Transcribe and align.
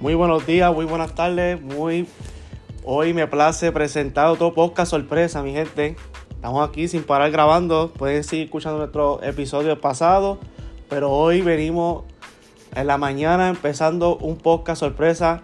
Muy 0.00 0.14
buenos 0.14 0.46
días, 0.46 0.72
muy 0.72 0.84
buenas 0.84 1.12
tardes, 1.16 1.60
muy... 1.60 2.06
Hoy 2.84 3.12
me 3.14 3.26
place 3.26 3.72
presentar 3.72 4.28
otro 4.28 4.54
podcast 4.54 4.92
sorpresa, 4.92 5.42
mi 5.42 5.52
gente. 5.52 5.96
Estamos 6.30 6.68
aquí 6.68 6.86
sin 6.86 7.02
parar 7.02 7.32
grabando. 7.32 7.92
Pueden 7.92 8.22
seguir 8.22 8.44
escuchando 8.44 8.78
nuestro 8.78 9.20
episodio 9.24 9.80
pasado. 9.80 10.38
Pero 10.88 11.10
hoy 11.10 11.42
venimos 11.42 12.04
en 12.76 12.86
la 12.86 12.96
mañana 12.96 13.48
empezando 13.48 14.16
un 14.18 14.36
podcast 14.36 14.78
sorpresa 14.78 15.42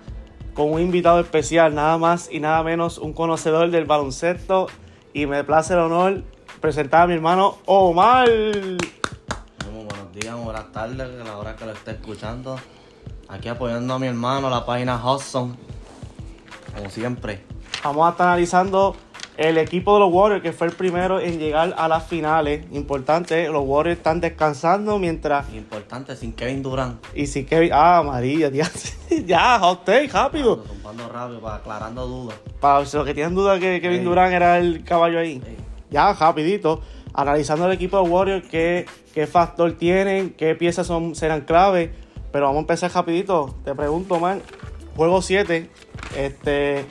con 0.55 0.71
un 0.71 0.81
invitado 0.81 1.19
especial, 1.19 1.75
nada 1.75 1.99
más 1.99 2.31
y 2.31 2.39
nada 2.39 2.63
menos 2.63 2.99
un 2.99 3.13
conocedor 3.13 3.73
del 3.73 3.87
baloncesto. 3.87 4.69
Y 5.13 5.27
me 5.27 5.43
place 5.43 5.73
el 5.73 5.81
honor 5.81 6.23
presentar 6.61 7.03
a 7.03 7.07
mi 7.09 7.15
hermano 7.15 7.59
Omar. 7.67 8.29
Muy 8.29 9.85
buenos 9.85 10.13
días, 10.15 10.37
buenas 10.37 10.71
tardes, 10.71 11.01
a 11.01 11.25
la 11.25 11.39
hora 11.39 11.57
que 11.57 11.67
lo 11.67 11.73
esté 11.73 11.91
escuchando. 11.91 12.57
Aquí 13.35 13.49
apoyando 13.49 13.95
a 13.95 13.99
mi 13.99 14.07
hermano, 14.07 14.49
la 14.49 14.65
página 14.65 14.95
Hudson. 14.95 15.57
Como 16.73 16.89
siempre. 16.89 17.41
Vamos 17.83 18.07
a 18.07 18.11
estar 18.11 18.29
analizando 18.29 18.95
el 19.37 19.59
equipo 19.59 19.95
de 19.95 20.01
los 20.01 20.13
Warriors, 20.13 20.41
que 20.41 20.53
fue 20.53 20.69
el 20.69 20.73
primero 20.73 21.19
en 21.19 21.41
llegar 21.41 21.75
a 21.77 21.89
las 21.89 22.07
finales. 22.07 22.65
Importante, 22.71 23.49
los 23.49 23.65
Warriors 23.67 23.99
están 23.99 24.21
descansando 24.21 25.01
mientras. 25.01 25.53
Importante, 25.53 26.15
sin 26.15 26.33
Kevin 26.33 26.63
Durant. 26.63 27.05
Y 27.13 27.27
si 27.27 27.45
Kevin. 27.45 27.71
Ah, 27.73 28.05
María, 28.07 28.49
ya, 28.53 28.71
ya 29.27 29.59
hot 29.59 29.85
take, 29.85 30.07
rápido. 30.13 30.59
Tumbando 30.59 31.09
rápido, 31.09 31.41
para 31.41 31.57
aclarando 31.57 32.07
dudas. 32.07 32.37
Para 32.61 32.83
los 32.83 33.05
que 33.05 33.15
tienen 33.15 33.35
dudas 33.35 33.59
que 33.59 33.81
Kevin 33.81 33.99
Ey. 33.99 34.05
Durant 34.05 34.33
era 34.33 34.59
el 34.59 34.85
caballo 34.85 35.19
ahí. 35.19 35.43
Ey. 35.45 35.57
Ya, 35.91 36.13
rapidito. 36.13 36.83
Analizando 37.13 37.67
el 37.67 37.73
equipo 37.73 38.01
de 38.01 38.09
Warriors, 38.09 38.49
qué, 38.49 38.87
qué 39.13 39.27
factor 39.27 39.73
tienen, 39.73 40.31
qué 40.31 40.55
piezas 40.55 40.87
son, 40.87 41.17
serán 41.17 41.41
clave. 41.41 42.04
Pero 42.35 42.47
vamos 42.47 42.57
a 42.59 42.61
empezar 42.63 42.91
rapidito. 42.93 43.55
Te 43.65 43.77
pregunto, 43.77 44.19
man. 44.19 44.43
Juego 44.97 45.23
7. 45.23 45.71
Este. 46.17 46.85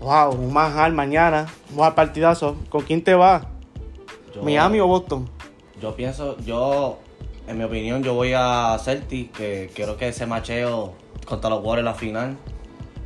Wow, 0.00 0.32
un 0.34 0.52
manjar 0.52 0.90
mañana. 0.90 1.46
Un 1.70 1.76
buen 1.76 1.94
partidazo. 1.94 2.56
¿Con 2.68 2.82
quién 2.82 3.04
te 3.04 3.14
vas? 3.14 3.44
Yo- 4.34 4.42
¿Miami 4.42 4.80
o 4.80 4.88
Boston? 4.88 5.28
Yo 5.80 5.94
pienso, 5.94 6.36
yo, 6.38 6.98
en 7.46 7.56
mi 7.56 7.62
opinión, 7.62 8.02
yo 8.02 8.14
voy 8.14 8.32
a 8.34 8.76
Celtic, 8.82 9.30
que 9.30 9.70
quiero 9.76 9.96
que 9.96 10.08
ese 10.08 10.26
macheo 10.26 10.94
contra 11.24 11.48
los 11.48 11.62
Warriors 11.64 11.84
la 11.84 11.94
final. 11.94 12.36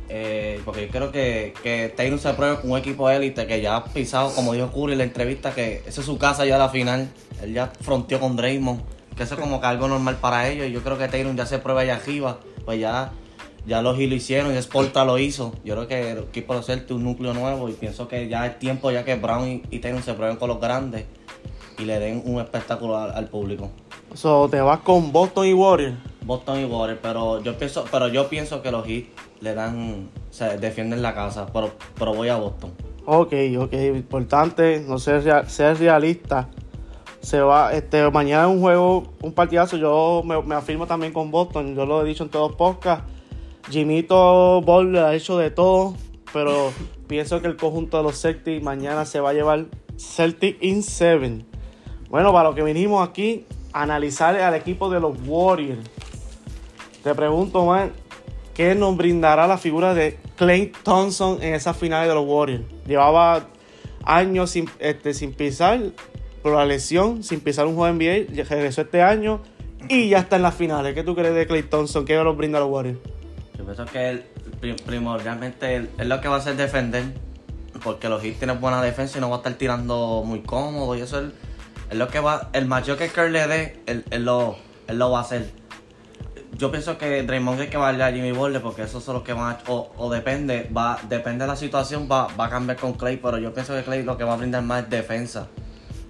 Eh, 0.09 0.59
porque 0.65 0.87
yo 0.87 0.91
creo 0.91 1.11
que, 1.11 1.53
que 1.61 1.93
Taylor 1.95 2.17
se 2.17 2.33
pruebe 2.33 2.61
con 2.61 2.71
un 2.71 2.79
equipo 2.79 3.11
élite 3.11 3.45
que 3.45 3.61
ya 3.61 3.75
ha 3.75 3.83
pisado, 3.85 4.33
como 4.33 4.53
dijo 4.53 4.71
Curry 4.71 4.93
en 4.93 4.97
la 4.97 5.03
entrevista, 5.03 5.53
que 5.53 5.83
esa 5.85 6.01
es 6.01 6.07
su 6.07 6.17
casa 6.17 6.45
ya 6.47 6.55
a 6.55 6.57
la 6.57 6.69
final. 6.69 7.09
Él 7.43 7.53
ya 7.53 7.71
fronteó 7.81 8.19
con 8.19 8.35
Draymond, 8.35 8.81
que 9.17 9.23
eso 9.23 9.33
es 9.33 9.39
como 9.39 9.59
que 9.59 9.67
algo 9.67 9.87
normal 9.87 10.15
para 10.21 10.47
ellos. 10.47 10.67
Y 10.67 10.71
yo 10.71 10.81
creo 10.83 10.97
que 10.97 11.07
Taylor 11.07 11.35
ya 11.35 11.45
se 11.45 11.59
prueba 11.59 11.81
allá 11.81 11.95
arriba, 11.95 12.37
pues 12.65 12.79
ya, 12.79 13.11
ya 13.65 13.81
los 13.81 13.97
lo 13.97 14.03
hicieron 14.15 14.53
y 14.53 14.57
Sporta 14.57 15.03
lo 15.03 15.17
hizo. 15.17 15.53
Yo 15.65 15.73
creo 15.75 15.87
que 15.87 16.11
el 16.11 16.17
equipo 16.19 16.53
de 16.59 16.61
es 16.73 16.91
un 16.91 17.03
núcleo 17.03 17.33
nuevo 17.33 17.67
y 17.67 17.73
pienso 17.73 18.07
que 18.07 18.27
ya 18.29 18.45
es 18.45 18.59
tiempo 18.59 18.91
ya 18.91 19.03
que 19.03 19.15
Brown 19.15 19.47
y, 19.47 19.63
y 19.75 19.79
Taylor 19.79 20.01
se 20.01 20.13
prueben 20.13 20.37
con 20.37 20.47
los 20.49 20.61
grandes 20.61 21.05
y 21.77 21.83
le 21.85 21.99
den 21.99 22.21
un 22.25 22.39
espectáculo 22.39 22.97
al, 22.97 23.11
al 23.11 23.25
público. 23.27 23.69
So, 24.13 24.47
te 24.49 24.61
vas 24.61 24.79
con 24.79 25.11
Boston 25.11 25.47
y 25.47 25.53
Warriors. 25.53 25.95
Boston 26.25 26.59
y 26.61 26.65
Warriors, 26.65 26.99
pero 27.01 27.41
yo 27.43 27.57
pienso, 27.57 27.85
pero 27.91 28.07
yo 28.07 28.27
pienso 28.29 28.61
que 28.61 28.71
los 28.71 28.85
Heat 28.85 29.05
le 29.41 29.53
dan, 29.53 30.09
se 30.31 30.57
defienden 30.57 31.01
la 31.01 31.13
casa, 31.13 31.45
pero, 31.53 31.71
pero 31.97 32.13
voy 32.13 32.29
a 32.29 32.35
Boston. 32.37 32.71
Ok, 33.05 33.33
ok, 33.59 33.73
importante, 33.73 34.83
no 34.87 34.97
ser, 34.99 35.23
rea- 35.23 35.47
ser 35.47 35.77
realista. 35.77 36.49
Se 37.27 37.41
va, 37.41 37.73
este, 37.73 38.09
mañana 38.09 38.43
es 38.43 38.55
un 38.55 38.61
juego, 38.61 39.03
un 39.21 39.33
partidazo. 39.33 39.75
Yo 39.75 40.21
me, 40.23 40.41
me 40.43 40.55
afirmo 40.55 40.87
también 40.87 41.11
con 41.11 41.29
Boston. 41.29 41.75
Yo 41.75 41.85
lo 41.85 42.01
he 42.01 42.07
dicho 42.07 42.23
en 42.23 42.29
todos 42.29 42.51
los 42.51 42.57
podcasts. 42.57 43.03
Jimito 43.69 44.61
Ball 44.61 44.95
ha 44.95 45.13
hecho 45.13 45.37
de 45.37 45.51
todo, 45.51 45.93
pero 46.31 46.71
pienso 47.09 47.41
que 47.41 47.47
el 47.47 47.57
conjunto 47.57 47.97
de 47.97 48.03
los 48.03 48.21
Celtics 48.21 48.63
mañana 48.63 49.03
se 49.03 49.19
va 49.19 49.31
a 49.31 49.33
llevar 49.33 49.65
Celtic 49.97 50.63
in 50.63 50.81
7. 50.81 51.43
Bueno, 52.09 52.31
para 52.31 52.47
lo 52.47 52.55
que 52.55 52.63
vinimos 52.63 53.05
aquí, 53.05 53.45
analizar 53.73 54.37
al 54.37 54.55
equipo 54.55 54.89
de 54.89 55.01
los 55.01 55.17
Warriors. 55.25 55.85
Te 57.03 57.13
pregunto, 57.13 57.65
man, 57.65 57.91
¿qué 58.53 58.73
nos 58.73 58.95
brindará 58.95 59.47
la 59.47 59.57
figura 59.57 59.93
de 59.93 60.17
Clay 60.37 60.71
Thompson 60.81 61.43
en 61.43 61.55
esas 61.55 61.75
finales 61.75 62.07
de 62.07 62.15
los 62.15 62.25
Warriors? 62.25 62.63
Llevaba 62.85 63.47
años 64.05 64.51
sin, 64.51 64.69
este, 64.79 65.13
sin 65.13 65.33
pisar 65.33 65.91
por 66.41 66.53
la 66.53 66.65
lesión, 66.65 67.23
sin 67.23 67.39
pisar 67.41 67.65
un 67.67 67.75
juego 67.75 67.93
NBA, 67.93 68.33
ya 68.33 68.43
regresó 68.43 68.81
este 68.81 69.01
año 69.01 69.41
y 69.89 70.09
ya 70.09 70.19
está 70.19 70.35
en 70.37 70.41
las 70.43 70.55
finales. 70.55 70.93
¿Qué 70.93 71.03
tú 71.03 71.15
crees 71.15 71.33
de 71.35 71.45
Clay 71.47 71.63
Thompson? 71.63 72.05
¿Qué 72.05 72.15
nos 72.15 72.35
brinda 72.37 72.57
a 72.57 72.61
los 72.61 72.69
Warriors? 72.69 72.99
Yo 73.57 73.63
pienso 73.65 73.85
que 73.85 74.09
él, 74.09 74.23
pri- 74.59 74.75
primordialmente 74.85 75.75
él 75.75 75.89
lo 75.99 76.21
que 76.21 76.27
va 76.27 76.35
a 76.35 76.39
hacer 76.39 76.53
es 76.53 76.57
defender, 76.59 77.03
porque 77.83 78.09
los 78.09 78.21
Heat 78.21 78.37
tienen 78.37 78.59
buena 78.61 78.81
defensa 78.81 79.17
y 79.17 79.21
no 79.21 79.29
va 79.29 79.35
a 79.35 79.39
estar 79.39 79.53
tirando 79.53 80.23
muy 80.25 80.41
cómodo 80.41 80.95
y 80.95 81.01
eso 81.01 81.19
es, 81.21 81.25
es 81.89 81.97
lo 81.97 82.07
que 82.07 82.19
va, 82.19 82.49
el 82.53 82.65
macho 82.65 82.97
que 82.97 83.07
Kerr 83.09 83.31
le 83.31 83.47
dé, 83.47 83.79
él, 83.85 84.03
lo, 84.25 84.57
va 84.89 85.17
a 85.17 85.21
hacer. 85.21 85.49
Yo 86.57 86.71
pienso 86.71 86.97
que 86.97 87.21
Draymond 87.23 87.61
es 87.61 87.69
que 87.69 87.77
va 87.77 87.89
a 87.89 88.07
a 88.07 88.11
Jimmy 88.11 88.31
Butler 88.31 88.61
porque 88.61 88.81
esos 88.83 89.03
son 89.03 89.15
los 89.15 89.23
que 89.23 89.33
van 89.33 89.51
a, 89.55 89.59
o, 89.71 89.91
o 89.97 90.09
depende, 90.11 90.67
va, 90.75 90.97
depende 91.07 91.43
de 91.45 91.47
la 91.49 91.55
situación, 91.55 92.07
va, 92.11 92.27
va 92.39 92.45
a 92.45 92.49
cambiar 92.49 92.77
con 92.77 92.93
Clay, 92.93 93.17
pero 93.17 93.37
yo 93.37 93.53
pienso 93.53 93.75
que 93.75 93.83
Clay 93.83 94.03
lo 94.03 94.17
que 94.17 94.23
va 94.23 94.33
a 94.33 94.37
brindar 94.37 94.63
más 94.63 94.83
es 94.83 94.89
defensa. 94.89 95.47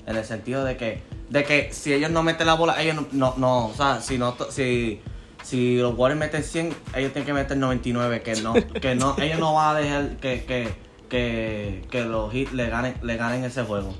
En 0.08 0.16
el 0.16 0.26
sentido 0.26 0.64
de 0.64 0.78
que, 0.78 1.04
de 1.30 1.44
que 1.44 1.70
si 1.72 1.94
ellos 1.94 2.10
no 2.10 2.24
meten 2.24 2.48
la 2.48 2.54
bola, 2.56 2.82
ellos 2.82 2.96
no, 2.96 3.08
no, 3.12 3.34
no, 3.38 3.66
o 3.68 3.74
sea, 3.74 4.02
si 4.02 4.18
no, 4.18 4.36
si, 4.50 5.02
si 5.44 5.78
los 5.78 5.98
Warriors 5.98 6.20
meten 6.20 6.44
100, 6.44 6.74
ellos 6.96 7.14
tienen 7.14 7.26
que 7.26 7.34
meter 7.34 7.58
99, 7.58 8.22
que 8.22 8.36
no, 8.42 8.54
que 8.82 8.96
no, 8.96 9.16
ellos 9.20 9.40
no 9.40 9.54
van 9.54 9.76
a 9.76 9.80
dejar 9.80 10.18
que, 10.18 10.46
que, 10.46 10.70
que, 11.10 11.86
que 11.92 12.06
los 12.06 12.32
Heat 12.32 12.54
le 12.54 12.70
ganen, 12.70 12.96
le 13.02 13.18
ganen 13.18 13.44
ese 13.44 13.64
juego. 13.64 13.94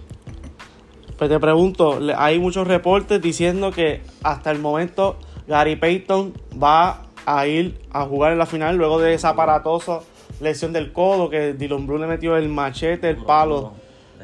Pues 1.18 1.30
te 1.30 1.40
pregunto, 1.40 2.00
hay 2.16 2.40
muchos 2.40 2.68
reportes 2.68 3.22
diciendo 3.22 3.72
que 3.72 4.02
hasta 4.24 4.52
el 4.52 4.60
momento 4.60 5.18
Gary 5.48 5.76
Payton 5.76 6.34
va 6.62 7.08
a 7.26 7.48
ir 7.48 7.80
a 7.92 8.06
jugar 8.06 8.32
en 8.32 8.38
la 8.38 8.46
final 8.46 8.78
luego 8.78 9.00
de 9.00 9.14
esa 9.14 9.30
aparatosa 9.30 10.02
lesión 10.40 10.74
del 10.74 10.94
codo 10.94 11.30
que 11.30 11.54
Dylan 11.54 11.88
Brun 11.88 12.02
le 12.02 12.08
metió 12.08 12.38
el 12.38 12.50
machete, 12.50 13.10
el 13.10 13.18
palo. 13.18 13.74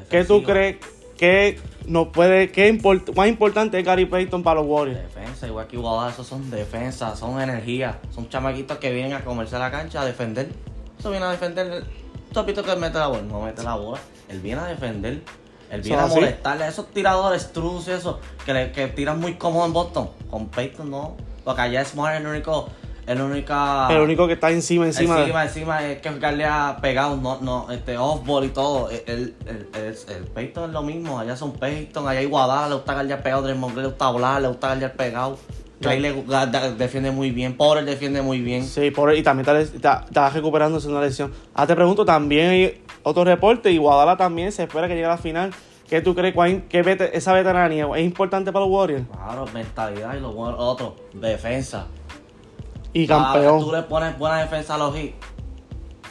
¿Qué 0.09 0.23
tú 0.23 0.43
crees 0.43 0.77
que 1.17 1.59
nos 1.87 2.07
puede, 2.09 2.51
qué 2.51 2.71
import- 2.73 3.13
más 3.15 3.27
importante 3.27 3.79
es 3.79 3.85
Gary 3.85 4.05
Payton 4.05 4.43
para 4.43 4.59
los 4.61 4.69
Warriors? 4.69 5.01
Defensa, 5.01 5.47
igual 5.47 5.67
que 5.67 5.75
Igualdad, 5.75 6.09
esos 6.09 6.27
son 6.27 6.49
defensas, 6.49 7.19
son 7.19 7.41
energía. 7.41 7.99
Son 8.13 8.29
chamaquitos 8.29 8.77
que 8.77 8.91
vienen 8.91 9.13
a 9.13 9.21
comerse 9.23 9.57
la 9.59 9.69
cancha 9.71 10.01
a 10.01 10.05
defender. 10.05 10.49
Eso 10.99 11.11
viene 11.11 11.25
a 11.25 11.31
defender. 11.31 11.83
¿Tú 12.31 12.39
has 12.39 12.45
visto 12.45 12.63
que 12.63 12.71
él 12.71 12.79
mete 12.79 12.97
la 12.97 13.07
bola? 13.07 13.21
No 13.23 13.41
mete 13.41 13.63
la 13.63 13.75
bola. 13.75 13.99
Él 14.29 14.39
viene 14.39 14.61
a 14.61 14.65
defender. 14.65 15.21
Él 15.69 15.81
viene 15.81 16.01
¿Son 16.01 16.11
a 16.11 16.13
molestarle 16.13 16.63
a 16.65 16.67
esos 16.67 16.89
tiradores 16.91 17.51
trus 17.51 17.87
y 17.87 17.91
eso, 17.91 18.19
que, 18.45 18.53
le- 18.53 18.71
que 18.71 18.87
tiran 18.87 19.19
muy 19.19 19.35
cómodo 19.35 19.65
en 19.65 19.73
Boston. 19.73 20.09
Con 20.29 20.47
Peyton 20.47 20.89
no. 20.89 21.15
Porque 21.43 21.61
allá 21.61 21.83
Smart 21.83 22.15
es 22.15 22.21
el 22.21 22.27
único. 22.27 22.69
El 23.05 23.21
única. 23.21 23.87
el 23.91 24.01
único 24.01 24.27
que 24.27 24.33
está 24.33 24.49
encima, 24.51 24.85
encima. 24.85 25.15
de- 25.15 25.21
Encima, 25.23 25.43
encima 25.43 25.83
es 25.85 26.01
que 26.01 26.09
jugarle 26.09 26.45
a 26.45 26.77
pegado, 26.81 27.17
no, 27.17 27.39
no, 27.41 27.71
este, 27.71 27.97
off-ball 27.97 28.45
y 28.45 28.49
todo. 28.49 28.89
El, 28.89 29.01
el, 29.07 29.35
el, 29.45 29.67
el- 29.81 30.15
el 30.15 30.23
Peyton 30.33 30.65
es 30.65 30.71
lo 30.71 30.81
mismo, 30.83 31.19
allá 31.19 31.35
son 31.35 31.51
Peyton, 31.53 32.07
allá 32.07 32.19
hay 32.19 32.25
Guadalajara, 32.25 32.69
le 32.69 32.75
gusta 32.75 32.93
guardiar 32.93 33.21
pegado, 33.23 33.41
Draymond 33.41 33.73
Green 33.73 33.83
le 33.83 33.89
gusta 33.89 34.09
volar, 34.09 34.41
le 34.41 34.47
gusta 34.47 34.67
guardiar 34.67 34.93
pegado. 34.93 35.37
Clay 35.81 35.99
le 35.99 36.13
defiende 36.77 37.11
muy 37.11 37.31
bien, 37.31 37.57
Porter 37.57 37.83
defiende 37.83 38.21
muy 38.21 38.39
bien. 38.39 38.63
Sí, 38.65 38.89
por, 38.91 39.13
y 39.13 39.21
también 39.21 39.45
está, 39.57 40.05
está, 40.05 40.29
recuperándose 40.29 40.87
una 40.87 41.01
lesión. 41.01 41.33
Ah, 41.53 41.67
te 41.67 41.75
pregunto, 41.75 42.05
también 42.05 42.49
hay 42.51 42.81
otro 43.01 43.25
reporte 43.25 43.69
y 43.69 43.77
Guadalajara 43.79 44.17
también 44.17 44.53
se 44.53 44.63
espera 44.63 44.87
que 44.87 44.93
llegue 44.93 45.07
a 45.07 45.09
la 45.09 45.17
final. 45.17 45.51
¿Qué 45.89 46.01
tú 46.01 46.15
crees? 46.15 46.33
vete- 46.33 47.09
esa 47.13 47.33
veteranía 47.33 47.85
es 47.97 48.05
importante 48.05 48.53
para 48.53 48.63
los 48.65 48.73
Warriors? 48.73 49.03
Claro, 49.11 49.45
mentalidad 49.53 50.15
y 50.15 50.21
lo 50.21 50.31
bueno, 50.31 50.57
otro, 50.57 50.95
defensa. 51.13 51.87
Y 52.93 53.07
campeón. 53.07 53.59
tú 53.59 53.71
le 53.71 53.81
pones 53.83 54.17
buena 54.17 54.39
defensa 54.39 54.75
a 54.75 54.77
los 54.77 54.95
Heat, 54.95 55.13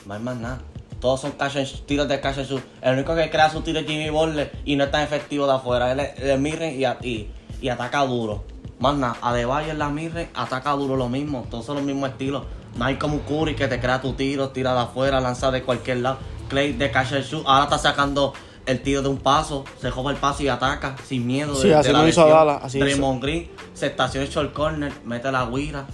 no 0.07 0.15
hay 0.15 0.21
más 0.21 0.37
nada. 0.37 0.59
Todos 1.01 1.21
son 1.23 1.35
and 1.39 1.53
shoot, 1.53 1.85
tiros 1.87 2.07
de 2.07 2.21
catch 2.21 2.39
and 2.39 2.47
shoot. 2.49 2.63
El 2.81 2.95
único 2.95 3.15
que 3.17 3.29
crea 3.29 3.51
su 3.51 3.61
tiro 3.63 3.81
es 3.81 3.87
Jimmy 3.87 4.09
Butler 4.11 4.53
y 4.65 4.77
no 4.77 4.85
es 4.85 4.91
tan 4.93 5.03
efectivo 5.03 5.47
de 5.47 5.53
afuera. 5.55 5.91
Él 5.91 5.99
es, 6.01 6.17
él 6.19 6.31
es 6.31 6.39
midrange 6.39 6.77
y, 6.77 6.85
y, 7.09 7.31
y 7.61 7.69
ataca 7.69 8.05
duro. 8.07 8.45
Más 8.79 8.95
nada, 8.97 9.17
Adebayo 9.21 9.73
en 9.73 9.79
la 9.81 9.89
midrange 9.89 10.31
ataca 10.35 10.71
duro 10.73 10.97
lo 10.97 11.09
mismo. 11.09 11.45
Todos 11.51 11.67
son 11.67 11.77
los 11.77 11.85
mismos 11.85 12.11
estilos. 12.11 12.45
No 12.77 12.85
hay 12.85 12.97
como 12.97 13.15
un 13.17 13.21
Curry 13.23 13.55
que 13.57 13.67
te 13.69 13.81
crea 13.81 14.01
tu 14.01 14.13
tiro, 14.13 14.51
tira 14.51 14.75
de 14.75 14.81
afuera, 14.81 15.21
lanza 15.21 15.51
de 15.51 15.63
cualquier 15.65 15.99
lado. 15.99 16.19
Clay 16.49 16.73
de 16.73 16.91
catch 16.93 17.13
and 17.15 17.25
shoot. 17.25 17.45
Ahora 17.47 17.65
está 17.65 17.79
sacando 17.79 18.33
el 18.67 18.81
tiro 18.81 19.03
de 19.03 19.09
un 19.09 19.19
paso, 19.19 19.65
se 19.81 19.91
joba 19.91 20.13
el 20.13 20.17
paso 20.19 20.45
y 20.45 20.49
ataca 20.49 20.95
sin 21.05 21.27
miedo. 21.27 21.57
Sí, 21.57 21.67
de- 21.69 21.93
la 21.93 22.03
lo 22.03 22.09
hizo. 22.09 22.29
Dallas, 22.29 22.61
así. 22.63 22.79
Draymond 22.79 23.21
Green 23.21 23.51
se 23.75 23.87
estaciona 23.89 24.25
el 24.25 24.33
short 24.33 24.53
corner, 24.53 24.93
mete 25.05 25.33
la 25.33 25.47
guira. 25.47 25.85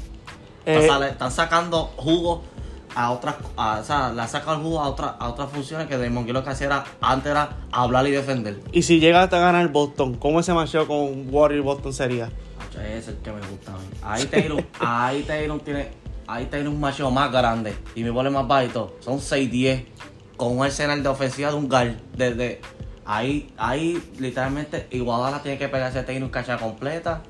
Eh, 0.66 0.88
están 1.10 1.30
sacando 1.30 1.84
jugo 1.96 2.42
a 2.94 3.10
otras, 3.12 3.36
a- 3.56 3.78
o 3.80 3.84
sea, 3.84 4.12
le 4.12 4.20
han 4.22 4.28
sacado 4.28 4.58
jugo 4.60 4.80
a, 4.80 4.88
otras 4.88 5.12
a 5.18 5.28
otras 5.28 5.50
funciones 5.50 5.86
que 5.86 5.96
Draymond 5.96 6.26
Green 6.26 6.34
lo 6.34 6.44
que 6.44 6.50
hacía 6.50 6.66
era, 6.68 6.84
antes 7.00 7.30
era 7.30 7.50
hablar 7.72 8.06
y 8.06 8.10
defender. 8.10 8.60
y 8.72 8.82
si 8.82 8.98
llega 9.00 9.22
hasta 9.22 9.38
ganar 9.38 9.68
Boston, 9.68 10.14
¿cómo 10.14 10.40
ese 10.40 10.52
matchup 10.54 10.86
con 10.86 11.32
Warriors 11.32 11.64
Boston 11.64 11.92
sería? 11.92 12.30
Ese 12.72 12.98
es 12.98 13.08
el 13.08 13.16
que 13.16 13.32
me 13.32 13.40
gusta 13.40 13.72
a 13.72 13.76
mí. 13.76 13.84
Ahí 14.02 14.24
Taylor, 14.26 14.64
ahí 14.78 15.22
Taylor 15.24 15.58
tiene, 15.60 15.88
ahí 16.28 16.46
tiene 16.46 16.68
un 16.68 16.78
macho 16.78 17.10
más 17.10 17.32
grande 17.32 17.74
y 17.96 18.04
mi 18.04 18.10
bola 18.10 18.30
más 18.30 18.46
bajito. 18.46 18.96
Son 19.00 19.18
6'10 19.18 19.84
con 20.36 20.56
un 20.58 20.64
arsenal 20.64 21.02
de 21.02 21.08
ofensiva 21.08 21.50
de 21.50 21.56
un 21.56 21.68
guard. 21.68 21.94
Desde 22.16 22.60
ahí, 23.04 23.52
ahí 23.58 24.00
literalmente 24.20 24.86
Iguadala 24.92 25.42
tiene 25.42 25.58
que 25.58 25.68
pegarse 25.68 26.04
tiene 26.04 26.24
un 26.24 26.30
cacha 26.30 26.56
completa. 26.56 27.22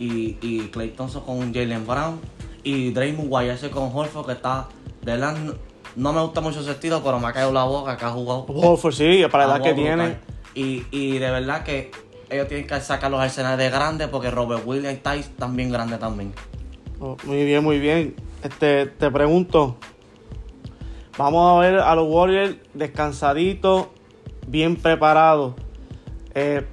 Y, 0.00 0.36
y 0.42 0.68
Clay 0.72 0.90
Thompson 0.90 1.22
con 1.24 1.52
Jalen 1.54 1.86
Brown. 1.86 2.20
Y 2.62 2.90
Draymond 2.90 3.28
guayarse 3.28 3.70
con 3.70 3.90
Horford 3.94 4.26
que 4.26 4.32
está. 4.32 4.68
De 5.02 5.12
verdad, 5.12 5.36
no, 5.96 6.12
me 6.12 6.20
gusta 6.20 6.40
mucho 6.40 6.62
su 6.62 6.70
estilo, 6.70 7.02
pero 7.02 7.18
me 7.18 7.28
ha 7.28 7.32
caído 7.32 7.52
la 7.52 7.64
boca 7.64 7.96
que 7.96 8.04
ha 8.04 8.10
jugado. 8.10 8.46
Horford, 8.48 8.94
sí, 8.94 9.22
para 9.30 9.46
la 9.46 9.56
edad 9.56 9.64
que 9.64 9.74
tiene. 9.74 10.16
Y, 10.54 10.84
y 10.90 11.18
de 11.18 11.30
verdad 11.30 11.62
que 11.62 11.90
ellos 12.30 12.48
tienen 12.48 12.66
que 12.66 12.80
sacar 12.80 13.10
los 13.10 13.20
arsenales 13.20 13.58
de 13.58 13.70
grandes 13.70 14.08
porque 14.08 14.30
Robert 14.30 14.62
Williams 14.66 15.00
están 15.06 15.56
bien 15.56 15.70
grandes 15.70 15.98
también. 15.98 16.32
Oh, 17.00 17.16
muy 17.24 17.44
bien, 17.44 17.62
muy 17.62 17.78
bien. 17.78 18.16
Este, 18.42 18.86
te 18.86 19.10
pregunto. 19.10 19.76
Vamos 21.16 21.56
a 21.56 21.60
ver 21.60 21.78
a 21.80 21.94
los 21.94 22.08
Warriors 22.08 22.56
descansaditos, 22.74 23.88
bien 24.46 24.76
preparados. 24.76 25.54
Eh, 26.34 26.64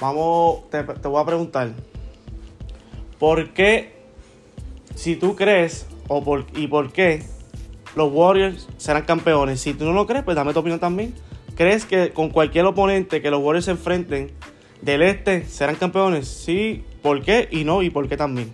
vamos, 0.00 0.70
te, 0.70 0.82
te 0.82 1.08
voy 1.08 1.20
a 1.20 1.26
preguntar. 1.26 1.72
¿Por 3.18 3.50
qué, 3.50 3.93
si 4.94 5.16
tú 5.16 5.36
crees, 5.36 5.86
o 6.08 6.22
por, 6.22 6.46
y 6.54 6.66
por 6.66 6.92
qué, 6.92 7.24
los 7.96 8.12
Warriors 8.12 8.68
serán 8.76 9.04
campeones? 9.04 9.60
Si 9.60 9.74
tú 9.74 9.84
no 9.84 9.92
lo 9.92 10.06
crees, 10.06 10.24
pues 10.24 10.36
dame 10.36 10.52
tu 10.52 10.60
opinión 10.60 10.80
también. 10.80 11.14
¿Crees 11.56 11.84
que 11.84 12.12
con 12.12 12.30
cualquier 12.30 12.64
oponente 12.66 13.22
que 13.22 13.30
los 13.30 13.40
Warriors 13.40 13.66
se 13.66 13.70
enfrenten 13.72 14.32
del 14.82 15.02
este 15.02 15.46
serán 15.46 15.76
campeones? 15.76 16.26
Sí, 16.26 16.84
¿por 17.02 17.22
qué? 17.22 17.48
Y 17.50 17.64
no, 17.64 17.82
y 17.82 17.90
por 17.90 18.08
qué 18.08 18.16
también. 18.16 18.52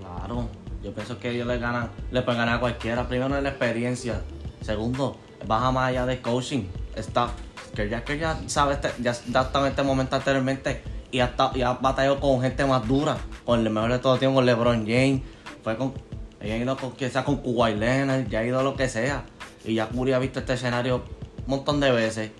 Claro, 0.00 0.48
yo 0.82 0.92
pienso 0.92 1.18
que 1.18 1.30
ellos 1.30 1.46
le 1.46 1.58
ganan, 1.58 1.90
le 2.10 2.22
pueden 2.22 2.40
ganar 2.40 2.56
a 2.56 2.60
cualquiera. 2.60 3.06
Primero 3.08 3.36
es 3.36 3.42
la 3.42 3.50
experiencia. 3.50 4.22
Segundo, 4.62 5.16
baja 5.46 5.70
más 5.70 5.90
allá 5.90 6.06
de 6.06 6.20
coaching. 6.20 6.64
Está, 6.96 7.30
que 7.74 7.88
ya 7.88 8.04
que 8.04 8.18
ya 8.18 8.38
sabe, 8.46 8.74
este, 8.74 8.90
ya 9.00 9.10
ha 9.10 9.14
estado 9.14 9.66
en 9.66 9.70
este 9.70 9.82
momento 9.82 10.16
anteriormente 10.16 10.82
y 11.14 11.20
ha, 11.20 11.26
estado- 11.26 11.52
y 11.56 11.62
ha 11.62 11.74
batallado 11.74 12.18
con 12.18 12.40
gente 12.42 12.64
más 12.64 12.86
dura, 12.88 13.16
con 13.44 13.60
el 13.60 13.70
mejor 13.70 13.92
de 13.92 13.98
todo 14.00 14.18
tiempo, 14.18 14.34
con 14.36 14.46
LeBron 14.46 14.84
James. 14.84 15.20
Fue 15.62 15.76
con, 15.76 15.94
ella 16.40 16.54
ha 16.54 16.58
ido 16.58 16.76
con 16.76 16.90
quien 16.90 17.10
sea 17.12 17.24
con 17.24 17.36
Kawhi 17.36 17.76
Leonard, 17.76 18.28
ya 18.28 18.40
ha 18.40 18.44
ido 18.44 18.62
lo 18.64 18.74
que 18.74 18.88
sea. 18.88 19.22
Y 19.64 19.74
ya 19.74 19.88
Curry 19.88 20.12
ha 20.12 20.18
visto 20.18 20.40
este 20.40 20.54
escenario 20.54 20.96
un 20.96 21.46
montón 21.46 21.78
de 21.78 21.92
veces. 21.92 22.32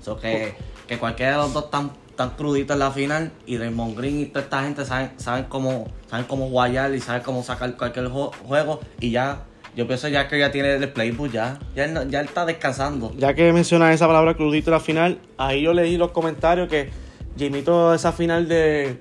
So 0.00 0.20
que, 0.20 0.54
que 0.86 0.98
cualquiera 0.98 1.32
de 1.32 1.38
los 1.38 1.52
dos 1.52 1.64
están 1.64 1.90
tan 2.14 2.30
cruditos 2.30 2.74
en 2.74 2.78
la 2.78 2.92
final 2.92 3.32
y 3.44 3.58
Raymond 3.58 3.96
Green 3.98 4.20
y 4.20 4.26
toda 4.26 4.44
esta 4.44 4.62
gente 4.62 4.84
saben, 4.84 5.10
saben 5.16 5.44
cómo 5.48 5.88
saben 6.08 6.26
cómo 6.26 6.48
guayar 6.48 6.94
y 6.94 7.00
saben 7.00 7.22
cómo 7.22 7.42
sacar 7.42 7.76
cualquier 7.76 8.08
juego 8.08 8.80
y 9.00 9.10
ya 9.10 9.44
yo 9.74 9.86
pienso 9.86 10.08
ya 10.08 10.28
que 10.28 10.38
ya 10.38 10.52
tiene 10.52 10.74
el 10.74 10.92
playbook 10.92 11.32
ya 11.32 11.58
ya 11.74 11.86
él, 11.86 12.10
ya 12.10 12.20
él 12.20 12.26
está 12.26 12.44
descansando 12.44 13.12
Ya 13.16 13.32
que 13.32 13.50
mencionas 13.54 13.94
esa 13.94 14.06
palabra 14.06 14.34
crudito 14.34 14.68
en 14.68 14.74
la 14.74 14.80
final, 14.80 15.18
ahí 15.38 15.62
yo 15.62 15.72
leí 15.72 15.96
los 15.96 16.10
comentarios 16.10 16.68
que 16.68 16.90
Jimito 17.36 17.94
esa 17.94 18.12
final 18.12 18.48
de 18.48 19.00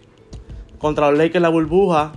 contra 0.80 1.10
los 1.10 1.18
Lakers 1.20 1.42
la 1.42 1.50
burbuja, 1.50 2.14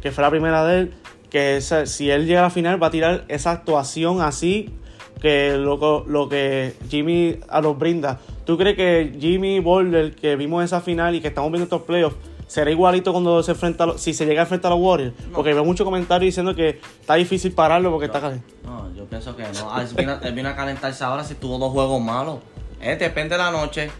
que 0.00 0.12
fue 0.12 0.22
la 0.22 0.30
primera 0.30 0.64
de 0.64 0.78
él, 0.80 0.94
que 1.30 1.56
esa- 1.56 1.84
si 1.86 2.10
él 2.10 2.26
llega 2.26 2.40
a 2.40 2.44
la 2.44 2.50
final 2.50 2.82
va 2.82 2.86
a 2.86 2.90
tirar 2.90 3.24
esa 3.28 3.50
actuación 3.50 4.22
así 4.22 4.74
que 5.20 5.56
lo, 5.58 6.04
lo 6.06 6.28
que 6.28 6.74
Jimmy 6.88 7.38
a 7.48 7.60
los 7.60 7.76
brinda. 7.78 8.18
¿Tú 8.46 8.56
crees 8.56 8.76
que 8.76 9.16
Jimmy 9.20 9.60
Boulder 9.60 10.14
que 10.14 10.36
vimos 10.36 10.64
esa 10.64 10.80
final 10.80 11.14
y 11.16 11.20
que 11.20 11.28
estamos 11.28 11.50
viendo 11.50 11.64
estos 11.64 11.82
playoffs 11.82 12.16
será 12.46 12.70
igualito 12.70 13.12
cuando 13.12 13.42
se 13.42 13.50
enfrenta 13.50 13.84
a 13.84 13.98
si 13.98 14.14
se 14.14 14.24
llega 14.24 14.40
a 14.42 14.44
enfrentar 14.44 14.72
a 14.72 14.76
los 14.76 14.82
Warriors? 14.84 15.12
Porque 15.34 15.52
veo 15.52 15.64
muchos 15.64 15.84
comentarios 15.84 16.28
diciendo 16.28 16.54
que 16.54 16.80
está 17.00 17.16
difícil 17.16 17.52
pararlo 17.52 17.90
porque 17.90 18.06
está 18.06 18.20
caliente. 18.20 18.46
no 18.64 18.90
yo 18.94 19.04
pienso 19.06 19.36
que 19.36 19.42
no 19.42 19.70
Ah, 19.70 19.82
él 19.82 19.88
vino, 19.94 20.16
él 20.22 20.32
vino 20.34 20.48
a 20.48 20.56
calentarse 20.56 21.02
ahora 21.04 21.24
si 21.24 21.34
tuvo 21.34 21.58
dos 21.58 21.72
juegos 21.72 22.00
malos 22.00 22.38
eh, 22.80 22.96
depende 22.96 23.36
de 23.36 23.42
la 23.42 23.50
noche 23.50 23.90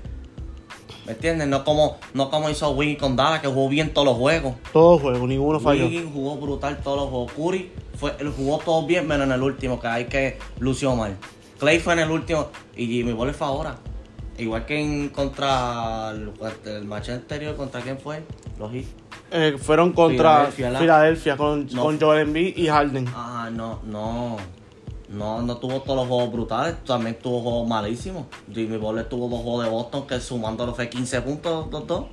¿me 1.08 1.14
entiendes? 1.14 1.49
no 1.49 1.64
como 1.64 1.96
no 2.12 2.31
como 2.31 2.50
hizo 2.50 2.70
Wiggins 2.70 2.99
con 3.00 3.16
Dallas 3.16 3.40
que 3.40 3.49
jugó 3.49 3.69
bien 3.69 3.93
todos 3.94 4.06
los 4.06 4.16
juegos 4.19 4.55
Todo 4.72 4.99
juego, 4.99 5.26
ninguno 5.26 5.58
falló. 5.58 5.87
Wiggins 5.87 6.12
jugó 6.12 6.37
brutal 6.37 6.78
todos 6.84 6.99
los 6.99 7.08
juegos. 7.08 7.32
Curry 7.32 7.72
fue, 7.96 8.14
él 8.20 8.31
jugó 8.37 8.58
todo 8.58 8.87
bien, 8.87 9.08
menos 9.08 9.26
en 9.26 9.32
el 9.32 9.43
último, 9.43 9.81
que 9.81 9.88
hay 9.88 10.05
que 10.05 10.38
lució 10.60 10.94
mal. 10.94 11.16
Clay 11.58 11.81
fue 11.81 11.94
en 11.94 12.00
el 12.00 12.10
último 12.10 12.49
y 12.76 12.87
Jimmy 12.87 13.12
Butler 13.12 13.34
fue 13.34 13.46
ahora. 13.46 13.76
Igual 14.37 14.66
que 14.66 14.78
en 14.81 15.08
contra 15.08 16.10
el, 16.10 16.31
el 16.66 16.84
match 16.84 17.08
anterior, 17.08 17.56
¿contra 17.56 17.81
quién 17.81 17.99
fue? 17.99 18.22
Los 18.58 18.70
Heat. 18.70 18.84
Eh, 19.32 19.56
fueron 19.61 19.93
contra 19.93 20.46
Filadelfia, 20.52 20.78
Filadelfia, 20.78 21.32
¿la? 21.32 21.37
con, 21.38 21.66
No. 21.72 21.82
con 21.82 21.99
Joel 22.00 22.20
Embiid 22.28 22.56
y 22.56 22.69
Harden. 22.69 23.08
Ah, 23.14 23.50
no, 23.52 23.81
no. 23.84 24.37
No, 25.10 25.40
no 25.40 25.56
tuvo 25.56 25.81
todos 25.81 25.96
los 25.96 26.06
juegos 26.08 26.31
brutales, 26.32 26.76
también 26.84 27.16
tuvo 27.19 27.40
juegos 27.40 27.66
malísimos. 27.69 28.26
Jimmy 28.52 28.76
Butler 28.76 29.08
tuvo 29.08 29.28
dos 29.28 29.40
juegos 29.43 29.64
de 29.64 29.70
Boston 29.70 30.06
que 30.06 30.20
sumándolo 30.20 30.75
fue 30.75 30.88
15 30.90 31.22
puntos 31.22 31.70
los 31.72 31.87
dos. 31.87 32.05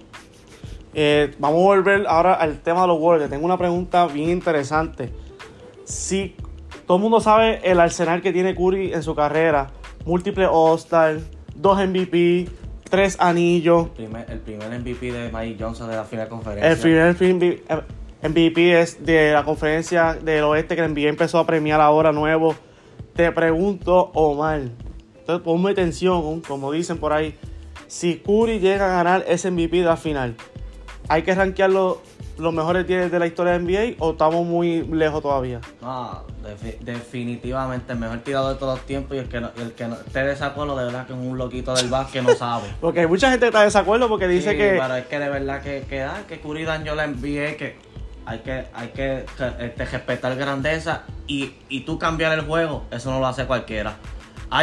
Eh, 0.94 1.34
vamos 1.40 1.60
a 1.60 1.64
volver 1.64 2.06
ahora 2.08 2.36
al 2.36 2.60
tema 2.62 2.82
de 2.84 2.88
los 2.88 3.00
Warriors. 3.00 3.30
Tengo 3.30 3.46
una 3.46 3.58
pregunta 3.58 4.08
bien 4.08 4.30
interesante. 4.30 5.12
Si 5.84 6.36
todo 6.88 6.98
el 6.98 7.04
mundo 7.04 7.20
sabe 7.20 7.60
el 7.70 7.80
arsenal 7.82 8.22
que 8.22 8.32
tiene 8.32 8.56
Curry 8.56 8.94
en 8.94 9.04
su 9.04 9.14
carrera, 9.14 9.72
múltiples 10.06 10.48
All-Star, 10.50 11.20
dos 11.54 11.78
MVP, 11.78 12.48
tres 12.90 13.18
anillos. 13.20 13.90
Primer- 13.90 14.26
el 14.32 14.40
primer 14.40 14.70
MVP 14.80 15.12
de 15.12 15.32
Mike 15.34 15.58
Johnson 15.62 15.90
de 15.90 15.98
la 15.98 16.06
final 16.06 16.30
conferencia. 16.30 16.70
El 16.72 16.78
primer 16.78 17.14
MVP 17.14 17.64
MVP 18.24 18.80
es 18.82 19.06
de 19.06 19.34
la 19.34 19.44
conferencia 19.44 20.14
del 20.14 20.46
oeste 20.46 20.76
que 20.76 20.82
el 20.84 20.94
NBA 20.94 21.10
empezó 21.10 21.38
a 21.40 21.46
premiar 21.46 21.82
ahora 21.82 22.12
nuevo. 22.14 22.56
Te 23.16 23.32
pregunto, 23.32 24.12
Omar, 24.14 24.62
entonces 25.20 25.44
ponme 25.44 25.72
atención, 25.72 26.42
como 26.42 26.72
dicen 26.72 26.98
por 26.98 27.14
ahí. 27.14 27.38
Si 27.88 28.18
Curry 28.18 28.60
llega 28.60 28.86
a 28.86 29.04
ganar 29.04 29.24
ese 29.28 29.52
MVP 29.52 29.78
de 29.78 29.84
la 29.86 29.96
final, 29.96 30.36
¿hay 31.08 31.22
que 31.22 31.34
rankear 31.34 31.70
los, 31.70 31.98
los 32.38 32.54
mejores 32.54 32.86
10 32.86 33.10
de 33.12 33.20
la 33.20 33.28
historia 33.28 33.58
de 33.58 33.60
NBA 33.60 33.96
o 34.04 34.12
estamos 34.12 34.46
muy 34.46 34.82
lejos 34.88 35.22
todavía? 35.22 35.62
No, 35.82 36.24
defi- 36.44 36.78
definitivamente 36.80 37.94
el 37.94 38.00
mejor 38.00 38.18
tirador 38.20 38.54
de 38.54 38.60
todos 38.60 38.78
los 38.80 38.86
tiempos 38.86 39.16
y 39.16 39.20
el 39.20 39.30
que 39.30 39.40
no, 39.40 39.52
el 39.62 39.72
que 39.74 39.88
no 39.88 39.96
esté 39.96 40.20
de 40.20 40.28
desacuerdo 40.30 40.76
de 40.78 40.86
verdad 40.86 41.08
que 41.08 41.14
es 41.14 41.20
un 41.20 41.38
loquito 41.38 41.74
del 41.74 41.88
básquet 41.90 42.22
no 42.22 42.34
sabe. 42.36 42.68
Porque 42.82 43.02
hay 43.02 43.08
mucha 43.08 43.30
gente 43.30 43.42
que 43.46 43.48
está 43.48 43.60
de 43.60 43.66
desacuerdo 43.66 44.10
porque 44.10 44.28
dice 44.28 44.52
Sí, 44.52 44.58
que 44.58 44.78
Pero 44.82 44.96
es 44.96 45.06
que 45.06 45.20
de 45.20 45.30
verdad 45.30 45.62
que, 45.62 45.86
que, 45.88 46.02
ah, 46.04 46.24
que 46.28 46.40
Curry 46.42 46.66
dañó 46.66 46.96
la 46.96 47.08
NBA, 47.08 47.56
que 47.56 47.76
hay 48.26 48.40
que, 48.40 48.66
hay 48.74 48.88
que, 48.90 49.26
que, 49.38 49.66
este, 49.66 49.86
respetar 49.86 50.36
grandeza 50.36 51.04
y, 51.28 51.54
y 51.70 51.82
tú 51.82 51.98
cambiar 52.00 52.32
el 52.38 52.42
juego, 52.46 52.84
eso 52.92 53.12
no 53.12 53.20
lo 53.20 53.28
hace 53.28 53.46
cualquiera. 53.46 53.96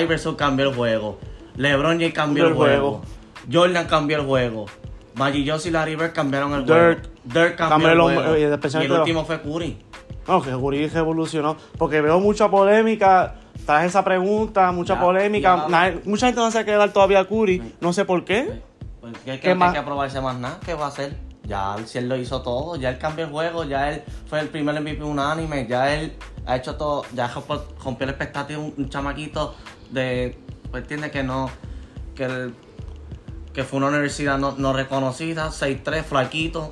Iverson 0.01 0.37
cambió 0.37 0.69
el 0.71 0.75
juego, 0.75 1.19
LeBron 1.57 1.99
James 1.99 2.15
cambió 2.15 2.47
el 2.47 2.55
juego, 2.55 3.03
Jordan 3.53 3.87
cambió 3.87 4.19
el 4.21 4.27
juego, 4.27 4.67
Magic 5.15 5.47
y 5.67 5.71
Larry 5.71 5.97
Bird 5.97 6.13
cambiaron 6.13 6.53
el 6.55 6.65
Dirk. 6.65 6.69
juego, 6.77 7.01
Dirk 7.25 7.57
cambió 7.57 7.69
Cambió 7.69 7.89
el 7.89 7.95
el 7.95 8.01
juego 8.01 8.21
hombre- 8.21 8.41
y 8.41 8.85
el 8.85 8.93
último 8.93 9.25
fue 9.25 9.41
Curry. 9.43 9.79
No, 10.27 10.41
que 10.41 10.51
Curry 10.51 10.87
revolucionó. 10.89 11.57
Porque 11.77 12.01
veo 12.01 12.21
mucha 12.21 12.49
polémica. 12.49 13.35
Tras 13.67 13.85
esa 13.85 14.05
pregunta, 14.05 14.71
mucha 14.73 14.95
Ya, 14.95 15.01
polémica. 15.01 15.57
ya. 15.57 15.69
Nadie- 15.69 16.01
mucha 16.05 16.27
gente 16.27 16.41
no 16.41 16.51
se 16.51 16.63
quiere 16.65 16.79
dar 16.79 16.93
todavía 16.93 17.21
a 17.21 17.25
Curry. 17.25 17.61
No 17.81 17.93
sé 17.93 18.05
por 18.05 18.25
qué. 18.25 18.63
Pues 19.01 19.13
que, 19.19 19.33
que 19.33 19.41
¿Qué 19.41 19.51
hay 19.51 19.73
que 19.73 19.79
aprobarse 19.79 20.21
más 20.21 20.37
nada, 20.39 20.59
¿qué 20.65 20.75
va 20.75 20.85
a 20.87 20.89
hacer? 20.89 21.17
Ya 21.53 21.77
si 21.85 21.99
él 21.99 22.09
lo 22.09 22.17
hizo 22.17 22.41
todo, 22.41 22.77
ya 22.77 22.89
él 22.89 22.97
cambió 22.99 23.27
el 23.27 23.31
juego, 23.31 23.65
ya 23.65 23.91
él 23.91 24.03
fue 24.27 24.41
el 24.41 24.49
primer 24.49 24.81
MVP 24.81 25.03
unánime, 25.03 25.67
ya 25.67 25.95
él 25.95 26.15
ha 26.47 26.57
hecho 26.57 26.77
todo, 26.77 27.05
ya 27.15 27.31
rompió 27.85 28.07
la 28.07 28.13
expectativa 28.13 28.59
un, 28.59 28.73
un 28.79 28.89
chamaquito 28.89 29.55
de, 29.91 30.39
pues 30.71 30.85
entiende 30.85 31.11
que 31.11 31.23
no, 31.23 31.51
que, 32.15 32.25
el- 32.25 32.55
que 33.53 33.65
fue 33.65 33.77
una 33.81 33.89
universidad 33.89 34.39
no, 34.39 34.53
no 34.57 34.73
reconocida, 34.73 35.49
6-3, 35.51 36.05
flaquito, 36.05 36.71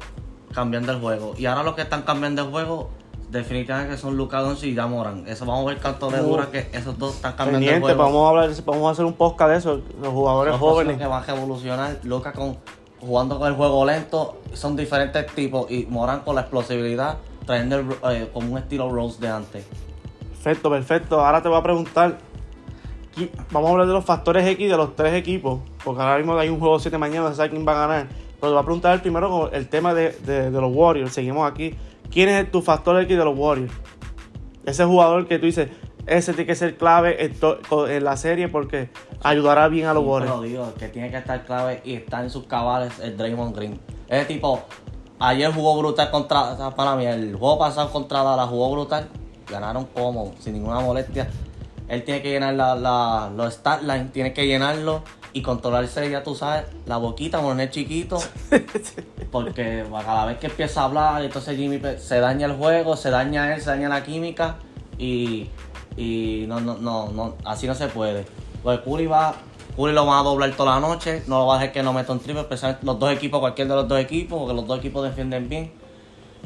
cambiando 0.55 0.93
el 0.93 1.01
juego. 1.01 1.35
Y 1.37 1.45
ahora 1.45 1.63
los 1.63 1.75
que 1.75 1.83
están 1.83 2.03
cambiando 2.03 2.43
el 2.45 2.51
juego, 2.51 2.89
definitivamente 3.31 3.99
son 3.99 4.17
Luka 4.17 4.41
Doncic 4.41 4.71
y 4.71 4.77
Jamoran. 4.77 5.29
Eso 5.29 5.45
vamos 5.45 5.67
a 5.67 5.75
ver 5.75 5.83
cuánto 5.83 6.11
de 6.11 6.19
dura 6.21 6.51
que 6.51 6.71
esos 6.73 6.99
dos 6.99 7.17
están 7.17 7.35
cambiando 7.35 7.71
el 7.71 7.81
juego. 7.83 7.99
vamos 8.03 8.25
a 8.27 8.29
hablar, 8.31 8.65
vamos 8.65 8.89
a 8.89 8.91
hacer 8.93 9.05
un 9.05 9.13
podcast 9.13 9.51
de 9.51 9.57
eso. 9.59 9.83
Los 10.01 10.09
jugadores 10.13 10.53
Los 10.53 10.61
jóvenes. 10.61 10.97
que 10.97 11.05
van 11.07 11.23
a 11.23 11.27
revolucionar. 11.27 11.99
Luca 12.05 12.33
con 12.33 12.57
jugando 13.01 13.39
con 13.39 13.49
el 13.49 13.55
juego 13.55 13.85
lento. 13.85 14.41
Son 14.55 14.77
diferentes 14.77 15.27
tipos. 15.35 15.71
Y 15.71 15.87
Morán 15.89 16.21
con 16.21 16.35
la 16.35 16.43
explosividad. 16.43 17.19
Trayendo 17.47 17.77
el, 17.77 17.87
eh, 18.11 18.31
como 18.33 18.53
un 18.53 18.59
estilo 18.59 18.91
Rose 18.91 19.21
de 19.21 19.29
antes. 19.29 19.65
Perfecto, 20.31 20.71
perfecto. 20.71 21.21
Ahora 21.25 21.43
te 21.43 21.49
voy 21.49 21.59
a 21.59 21.63
preguntar. 21.63 22.19
Vamos 23.51 23.69
a 23.69 23.73
hablar 23.73 23.87
de 23.87 23.93
los 23.93 24.05
factores 24.05 24.47
X 24.47 24.71
de 24.71 24.77
los 24.77 24.95
tres 24.97 25.15
equipos. 25.15 25.61
Porque 25.85 26.01
ahora 26.03 26.17
mismo 26.19 26.37
hay 26.39 26.49
un 26.49 26.59
juego 26.61 26.79
7 26.79 26.97
mañana, 26.99 27.29
no 27.29 27.35
sabe 27.35 27.51
quién 27.51 27.67
va 27.67 27.73
a 27.73 27.87
ganar. 27.87 28.07
Pero 28.09 28.53
te 28.53 28.55
voy 28.55 28.59
a 28.59 28.65
preguntar 28.65 29.03
primero 29.03 29.51
el 29.53 29.69
tema 29.69 29.93
de, 29.95 30.13
de- 30.25 30.51
de 30.51 30.61
los 30.61 30.75
Warriors. 30.75 31.13
Seguimos 31.13 31.51
aquí. 31.51 31.75
¿Quién 32.11 32.29
es 32.29 32.51
tu 32.51 32.63
factor 32.63 33.01
X 33.03 33.17
de 33.19 33.25
los 33.25 33.37
Warriors? 33.39 33.73
Ese 34.65 34.85
jugador 34.85 35.27
que 35.27 35.39
tú 35.39 35.47
dices, 35.47 35.69
ese 36.11 36.33
tiene 36.33 36.47
que 36.47 36.55
ser 36.55 36.77
clave 36.77 37.25
en, 37.25 38.05
la 38.05 38.17
serie 38.17 38.49
porque 38.49 38.91
ayudará 39.23 39.69
bien 39.69 39.87
a 39.87 39.95
los 39.95 40.05
Warriors. 40.05 40.37
lo 40.37 40.43
digo, 40.43 40.67
el 40.67 40.75
que 40.75 40.89
tiene 40.89 41.11
que 41.11 41.17
estar 41.19 41.45
clave 41.45 41.81
y 41.85 41.95
estar 41.95 42.23
en 42.25 42.31
sus 42.31 42.47
cabales 42.47 42.99
es 42.99 43.17
Draymond 43.17 43.55
Green. 43.57 43.81
Ese 44.09 44.25
tipo 44.27 44.61
ayer 45.19 45.53
jugó 45.53 45.79
brutal 45.79 46.11
contra. 46.11 46.57
para 46.75 46.97
mí, 46.97 47.07
el 47.07 47.35
juego 47.37 47.59
pasado 47.59 47.91
contra 47.91 48.23
Dallas 48.23 48.49
jugó 48.49 48.71
brutal. 48.73 49.09
Ganaron 49.49 49.85
como, 49.87 50.35
sin 50.41 50.55
ninguna 50.55 50.81
molestia. 50.81 51.29
Él 51.89 52.05
tiene 52.05 52.23
que 52.23 52.31
llenar 52.31 52.55
la, 52.55 52.75
la- 52.77 53.31
los 53.37 53.55
stat 53.55 53.83
lines, 53.83 54.13
tiene 54.13 54.33
que 54.33 54.47
llenarlo 54.47 55.03
y 55.33 55.43
controlarse, 55.43 56.09
ya 56.11 56.23
tú 56.23 56.35
sabes, 56.37 56.65
la 56.87 56.97
boquita, 56.99 57.41
poner 57.41 57.71
chiquito. 57.71 58.19
Porque 59.31 59.85
cada 59.91 60.27
vez 60.27 60.39
que 60.39 60.47
empieza 60.47 60.83
a 60.83 60.85
hablar, 60.85 61.23
entonces 61.23 61.57
Jimmy 61.57 61.79
pe- 61.79 61.99
se 61.99 62.19
daña 62.21 62.47
el 62.47 62.53
juego, 62.55 62.97
se 62.97 63.11
daña 63.11 63.55
él, 63.55 63.61
se 63.61 63.71
daña 63.71 63.89
la 63.89 64.03
química 64.03 64.57
y, 64.99 65.49
y 65.97 66.45
no, 66.49 66.61
no, 66.61 66.77
no, 66.79 67.09
no, 67.11 67.35
así 67.45 67.67
no 67.67 67.75
se 67.75 67.89
puede. 67.89 68.25
Pues 68.63 68.81
Curry 68.81 69.07
va, 69.07 69.35
Curry 69.77 69.93
lo 69.93 70.07
va 70.07 70.21
a 70.21 70.23
doblar 70.23 70.51
toda 70.57 70.75
la 70.79 70.81
noche, 70.87 71.23
no 71.27 71.39
lo 71.41 71.47
va 71.47 71.57
a 71.57 71.59
dejar 71.59 71.73
que 71.73 71.83
no 71.83 71.93
meta 71.93 72.13
un 72.13 72.21
triple, 72.21 72.43
especialmente 72.43 72.85
los 72.87 72.99
dos 72.99 73.13
equipos, 73.13 73.41
cualquier 73.41 73.69
de 73.69 73.75
los 73.75 73.89
dos 73.89 73.99
equipos, 74.01 74.39
porque 74.39 74.55
los 74.55 74.67
dos 74.67 74.79
equipos 74.79 75.03
defienden 75.05 75.49
bien. 75.49 75.73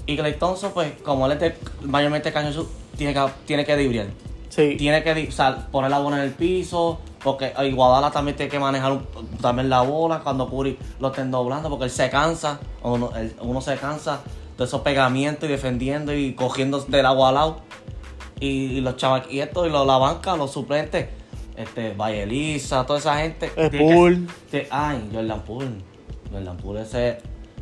Y 0.07 0.17
Clay 0.17 0.35
Thompson, 0.39 0.73
pues, 0.75 0.93
como 1.03 1.27
él 1.27 1.33
es 1.33 1.41
de, 1.41 1.57
mayormente 1.83 2.33
caño 2.33 2.51
tiene 2.97 3.15
que, 3.15 3.27
tiene 3.47 3.65
que 3.65 3.75
dribblear. 3.75 4.07
Sí. 4.51 4.77
Tiene 4.77 5.03
que 5.03 5.27
o 5.29 5.33
sea, 5.33 5.67
poner 5.73 5.91
la 5.91 5.99
bola 5.99 6.19
en 6.19 6.25
el 6.25 6.31
piso, 6.31 6.99
porque 7.25 7.53
Iguadala 7.65 8.11
también 8.11 8.37
tiene 8.37 8.51
que 8.51 8.59
manejar 8.61 8.93
un- 8.93 9.07
también 9.41 9.69
la 9.71 9.81
bola 9.81 10.21
cuando 10.21 10.49
Curry 10.49 10.79
lo 11.01 11.09
estén 11.09 11.31
doblando, 11.31 11.69
porque 11.71 11.87
él 11.87 11.91
se 11.91 12.09
cansa, 12.11 12.61
uno, 12.83 13.11
él- 13.17 13.35
uno 13.41 13.61
se 13.61 13.77
cansa 13.77 14.21
de 14.57 14.65
esos 14.65 14.83
pegamientos 14.83 15.49
y 15.49 15.53
defendiendo 15.53 16.15
y 16.15 16.35
cogiendo 16.35 16.81
del 16.83 17.07
agua 17.07 17.31
al 17.31 17.35
lado. 17.35 17.57
Y, 18.41 18.47
y 18.49 18.81
los 18.81 18.97
chavaquitos 18.97 19.67
y 19.67 19.71
los, 19.71 19.87
la 19.87 19.97
banca, 19.97 20.37
los 20.37 20.53
suplentes, 20.53 21.07
este, 21.57 21.95
Bayelisa, 21.95 22.85
toda 22.85 22.99
esa 22.99 23.17
gente. 23.19 23.51
Te- 24.51 24.67
ay, 24.71 25.09
Jordan 25.13 25.41
Poole. 25.43 25.69
Jordan 26.33 26.57
Poole, 26.57 26.83
ese, 26.83 27.19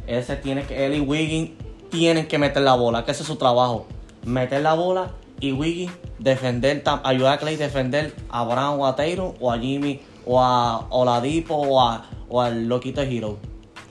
ese 0.07 0.37
tiene 0.37 0.65
que, 0.65 0.87
él 0.87 0.95
y 0.95 1.01
Wiggins 1.01 1.51
tienen 1.91 2.27
que 2.27 2.39
meter 2.39 2.63
la 2.63 2.75
bola, 2.75 3.05
que 3.05 3.11
ese 3.13 3.23
es 3.23 3.27
su 3.29 3.37
trabajo. 3.37 3.87
Meter 4.25 4.63
la 4.63 4.75
bola 4.75 5.11
y 5.41 5.53
Wiggins 5.53 5.93
defender, 6.19 6.83
ayudar 7.05 7.35
a 7.35 7.39
Clay 7.39 7.55
a 7.57 7.59
defender 7.59 8.15
a 8.31 8.45
Brown 8.45 8.81
o 8.81 8.87
a 8.87 8.97
Taylor 8.97 9.35
o 9.41 9.53
a 9.53 9.59
Jimmy 9.59 10.01
o 10.25 10.41
a 10.41 10.87
Oladipo 10.91 11.55
o, 11.57 11.81
a, 11.81 12.07
o 12.29 12.41
al 12.41 12.67
Loquito 12.69 13.01
de 13.01 13.17
Hero. 13.17 13.39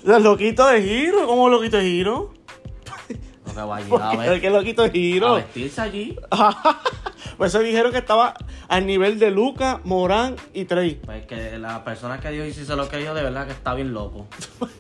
Los 0.03 0.21
loquitos 0.23 0.71
de 0.71 0.81
giro, 0.81 1.27
¿cómo 1.27 1.47
loquito 1.47 1.77
de 1.77 1.83
giro? 1.83 2.31
No 3.55 3.61
que 3.63 3.67
vaya 3.67 3.87
¿Por 3.87 4.01
a, 4.01 4.11
qué? 4.11 4.17
ver, 4.17 4.41
¿Qué 4.41 4.49
loquito 4.49 4.81
de 4.83 4.89
a 4.89 4.91
giro? 4.91 5.35
vestirse 5.35 5.81
allí. 5.81 6.17
pues 7.37 7.53
eso 7.53 7.63
dijeron 7.63 7.91
que 7.91 7.97
estaba 7.99 8.33
al 8.67 8.85
nivel 8.85 9.19
de 9.19 9.31
Luca, 9.31 9.79
Morán 9.83 10.35
y 10.53 10.65
Trey. 10.65 10.95
Pues 11.05 11.25
que 11.25 11.57
la 11.57 11.83
persona 11.83 12.19
que 12.19 12.29
Dios 12.31 12.47
hizo 12.57 12.75
lo 12.75 12.87
que 12.89 13.03
yo, 13.03 13.13
de 13.13 13.23
verdad 13.23 13.45
que 13.45 13.53
está 13.53 13.73
bien 13.73 13.93
loco. 13.93 14.27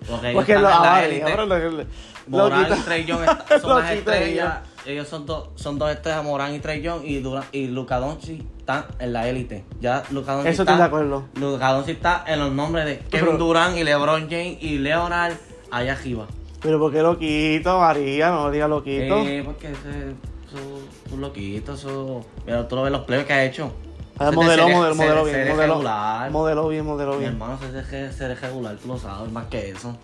Porque 0.07 0.29
ellos 0.29 0.35
Porque 0.35 0.53
están 0.53 0.63
lo, 0.63 0.69
en 0.77 0.81
la 0.83 0.95
ah, 0.95 1.05
élite. 1.05 1.31
ahora 1.31 1.45
lo- 1.45 1.69
lo- 1.71 1.85
Morán 2.27 2.67
y 2.77 2.81
Trey 2.83 3.01
está- 3.09 3.59
son 3.59 3.79
las 3.81 3.91
estrellas. 3.91 4.59
Ellos 4.85 5.07
son, 5.07 5.25
dos 5.27 5.49
son 5.55 5.77
dos 5.77 5.91
estrellas, 5.91 6.23
Morán 6.23 6.55
y 6.55 6.59
Trey 6.59 6.81
Young. 6.81 7.01
Y, 7.03 7.19
Dura- 7.19 7.45
y 7.51 7.67
Luka 7.67 7.97
Doncic 7.99 8.43
están 8.59 8.85
en 8.99 9.13
la 9.13 9.27
élite. 9.27 9.63
Ya 9.79 10.03
Luka 10.11 10.33
Doncic 10.33 10.51
Eso 10.53 10.63
está, 10.63 10.73
estoy 10.73 10.77
de 10.77 10.87
acuerdo. 10.87 11.25
Doncic 11.35 11.95
está 11.97 12.23
en 12.27 12.39
los 12.39 12.51
nombres 12.51 12.85
de 12.85 12.99
Kevin 12.99 13.37
Durant 13.37 13.77
y 13.77 13.83
LeBron 13.83 14.29
James 14.29 14.57
y 14.61 14.77
Leonard 14.79 15.33
allá 15.71 15.93
arriba. 15.93 16.25
Pero 16.61 16.79
¿por 16.79 16.91
qué 16.91 17.01
loquito, 17.01 17.79
María? 17.79 18.29
No 18.29 18.51
diga 18.51 18.67
loquito. 18.67 19.19
Eh, 19.25 19.41
porque 19.43 19.71
ese 19.71 20.13
su, 20.49 21.09
su 21.09 21.17
loquito, 21.17 21.75
su... 21.75 22.23
Mira, 22.45 22.67
tú 22.67 22.75
lo 22.75 22.83
ves 22.83 22.91
los 22.91 23.01
plays 23.01 23.25
que 23.25 23.33
ha 23.33 23.43
hecho. 23.45 23.71
Ah, 24.19 24.25
Ese 24.25 24.29
se- 24.31 24.35
modeló 24.35 24.63
se- 24.63 24.69
bien, 24.69 24.81
se 24.81 24.95
modeló, 24.95 25.55
regular. 25.73 26.31
modeló 26.31 26.67
bien, 26.67 26.85
modeló 26.85 27.13
Mi 27.13 27.19
bien. 27.19 27.31
hermano 27.31 27.57
se 27.57 27.71
deje 27.71 28.11
ser 28.11 28.39
regular, 28.39 28.75
tú 28.77 28.89
lo 28.89 28.97
sabes, 28.99 29.31
más 29.31 29.45
que 29.47 29.69
eso. 29.71 29.95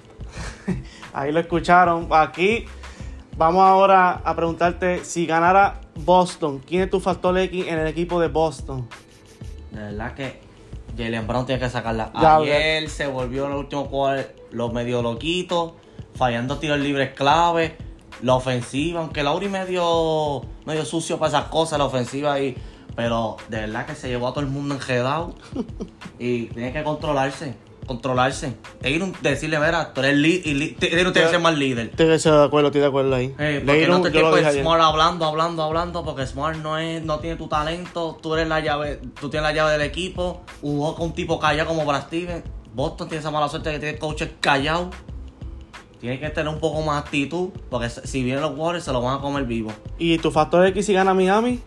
Ahí 1.14 1.32
lo 1.32 1.40
escucharon. 1.40 2.08
Aquí 2.12 2.66
vamos 3.38 3.62
ahora 3.64 4.14
a 4.24 4.36
preguntarte 4.36 5.04
si 5.06 5.26
ganara 5.28 5.82
Boston, 5.96 6.60
¿quién 6.66 6.82
es 6.84 6.90
tu 6.90 7.00
factor 7.00 7.38
X 7.38 7.66
en 7.68 7.78
el 7.80 7.88
equipo 7.88 8.20
de 8.20 8.30
Boston? 8.30 8.88
De 9.72 9.80
verdad 9.82 10.14
que 10.16 10.40
Jalen 10.98 11.28
Brown 11.28 11.46
tiene 11.46 11.62
que 11.62 11.70
sacarla. 11.70 12.10
Ayer 12.16 12.90
se 12.90 13.06
volvió 13.06 13.46
en 13.46 13.52
el 13.52 13.58
último 13.58 13.88
cuarto 13.90 14.32
los 14.52 14.74
medio 14.74 15.02
loquitos, 15.04 15.74
fallando 16.16 16.58
tiros 16.58 16.80
libres 16.80 17.14
clave. 17.14 17.78
La 18.22 18.34
ofensiva, 18.34 19.02
aunque 19.02 19.22
Lauri 19.22 19.48
medio, 19.48 20.42
medio 20.66 20.86
sucio 20.86 21.20
para 21.20 21.30
esas 21.30 21.44
cosas, 21.50 21.78
la 21.78 21.86
ofensiva 21.86 22.34
ahí. 22.34 22.56
Pero 22.96 23.38
de 23.50 23.60
verdad 23.60 23.86
que 23.86 23.94
se 23.94 24.08
llevó 24.08 24.28
a 24.28 24.32
todo 24.32 24.40
el 24.42 24.50
mundo 24.50 24.74
enredado. 24.74 25.36
y 26.20 26.46
tiene 26.46 26.74
que 26.74 26.84
controlarse. 26.84 27.56
Controlarse. 27.86 28.56
Tatum, 28.82 29.14
decirle, 29.22 29.60
mira, 29.60 29.94
tú 29.94 30.02
eres 30.02 30.18
líder. 30.18 30.74
Tatum 30.74 30.90
tiene 30.90 31.12
que 31.14 31.28
ser 31.28 31.40
más 31.40 31.56
líder. 31.56 31.92
Estoy 31.96 32.08
de 32.08 32.44
acuerdo, 32.44 32.68
estoy 32.68 32.82
de 32.82 32.88
acuerdo 32.88 33.16
ahí. 33.16 33.34
Eh, 33.38 33.64
porque 33.66 33.88
no 33.88 34.02
te 34.02 34.10
ayer. 34.10 34.62
Smart 34.64 34.82
hablando, 34.82 35.26
hablando, 35.26 35.64
hablando, 35.64 36.04
porque 36.04 36.26
Smart 36.26 36.58
no 36.58 36.78
es, 36.80 37.04
no 37.04 37.20
tiene 37.20 37.36
tu 37.38 37.48
talento, 37.48 38.18
tú 38.22 38.34
eres 38.34 38.48
la 38.48 38.60
llave, 38.60 39.00
tú 39.22 39.30
tienes 39.30 39.48
la 39.48 39.54
llave 39.56 39.74
del 39.74 39.84
equipo, 39.84 40.42
jugó 40.60 40.96
con 40.96 41.08
un 41.08 41.14
tipo 41.14 41.40
callado 41.40 41.70
como 41.70 41.86
Brad 41.86 42.08
Stevens, 42.08 42.44
Boston 42.74 43.08
tiene 43.08 43.22
esa 43.22 43.32
mala 43.32 43.48
suerte 43.48 43.72
que 43.72 43.80
tiene 43.80 43.98
coaches 43.98 44.32
callados, 44.42 44.88
tiene 46.00 46.20
que 46.20 46.30
tener 46.30 46.54
un 46.54 46.60
poco 46.60 46.82
más 46.82 47.04
actitud, 47.04 47.50
porque 47.70 47.90
si 47.90 48.24
vienen 48.24 48.42
los 48.42 48.58
Warriors 48.58 48.86
se 48.86 48.92
lo 48.94 49.02
van 49.02 49.18
a 49.18 49.22
comer 49.22 49.46
vivo. 49.46 49.72
¿Y 49.98 50.18
tu 50.20 50.32
factor 50.32 50.66
X 50.68 50.86
si 50.86 50.94
gana 50.94 51.14
Miami? 51.14 51.60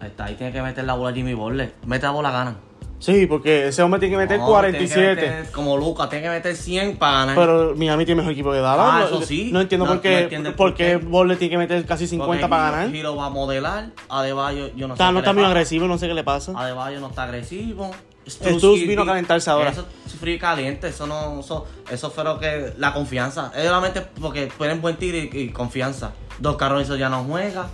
Ahí 0.00 0.08
está, 0.08 0.26
ahí 0.26 0.34
tiene 0.36 0.52
que 0.52 0.62
meter 0.62 0.84
la 0.84 0.94
bola 0.94 1.14
Jimmy 1.14 1.34
Butler, 1.34 1.74
mete 1.86 2.06
la 2.06 2.12
bola, 2.12 2.30
ganan. 2.30 2.56
Sí, 3.00 3.26
porque 3.26 3.68
ese 3.68 3.80
hombre 3.82 4.00
tiene 4.00 4.14
que 4.14 4.18
meter 4.18 4.38
No, 4.40 4.46
47. 4.46 4.94
tiene 4.94 5.14
que 5.14 5.38
meter- 5.40 5.52
como 5.52 5.76
Lucas, 5.76 6.08
tiene 6.10 6.24
que 6.24 6.30
meter 6.30 6.56
100 6.56 6.96
para 6.96 7.12
ganar. 7.18 7.36
Pero 7.36 7.74
Miami 7.76 8.04
tiene 8.04 8.20
mejor 8.22 8.32
equipo 8.32 8.50
que 8.50 8.58
Dallas. 8.58 8.86
Ah, 8.90 8.98
No- 9.00 9.06
eso 9.18 9.22
sí. 9.22 9.50
No 9.52 9.60
entiendo 9.60 9.84
No- 9.84 9.90
por 9.92 9.96
no 9.96 10.02
qué, 10.02 10.18
entiende 10.22 10.50
por 10.50 10.74
qué 10.74 10.84
qué. 10.84 10.96
Butler 10.96 11.38
tiene 11.38 11.50
que 11.52 11.58
meter 11.58 11.84
casi 11.86 12.08
50 12.08 12.48
para 12.48 12.70
ganar. 12.72 12.90
Giro 12.90 13.14
va 13.14 13.26
a 13.26 13.30
modelar, 13.30 13.90
Adebayo, 14.08 14.70
yo 14.74 14.88
no 14.88 14.94
O 14.94 14.96
sé. 14.96 15.00
qué 15.02 15.04
no 15.06 15.12
le 15.12 15.18
está 15.20 15.32
muy 15.32 15.44
agresivo, 15.44 15.86
no 15.86 15.96
sé 15.96 16.08
qué 16.08 16.14
le 16.14 16.24
pasa. 16.24 16.52
Adebayo 16.56 16.98
no 16.98 17.06
está 17.08 17.22
agresivo. 17.22 17.92
Struz 18.30 18.80
vino 18.86 19.02
a 19.02 19.06
calentarse 19.06 19.50
ahora. 19.50 19.70
Eso 19.70 19.86
es 20.06 20.14
frío 20.14 20.34
y 20.34 20.38
caliente. 20.38 20.88
Eso 20.88 21.06
no, 21.06 21.40
eso, 21.40 21.66
eso 21.90 22.10
fue 22.10 22.24
lo 22.24 22.38
que. 22.38 22.72
La 22.78 22.92
confianza. 22.92 23.52
Es 23.56 23.64
solamente 23.64 24.00
porque 24.20 24.46
tienen 24.58 24.80
buen 24.80 24.96
tiro 24.96 25.16
y, 25.18 25.30
y 25.32 25.48
confianza. 25.50 26.12
Dos 26.38 26.56
carros 26.56 26.82
eso 26.82 26.96
ya 26.96 27.08
no 27.08 27.24
juega. 27.24 27.68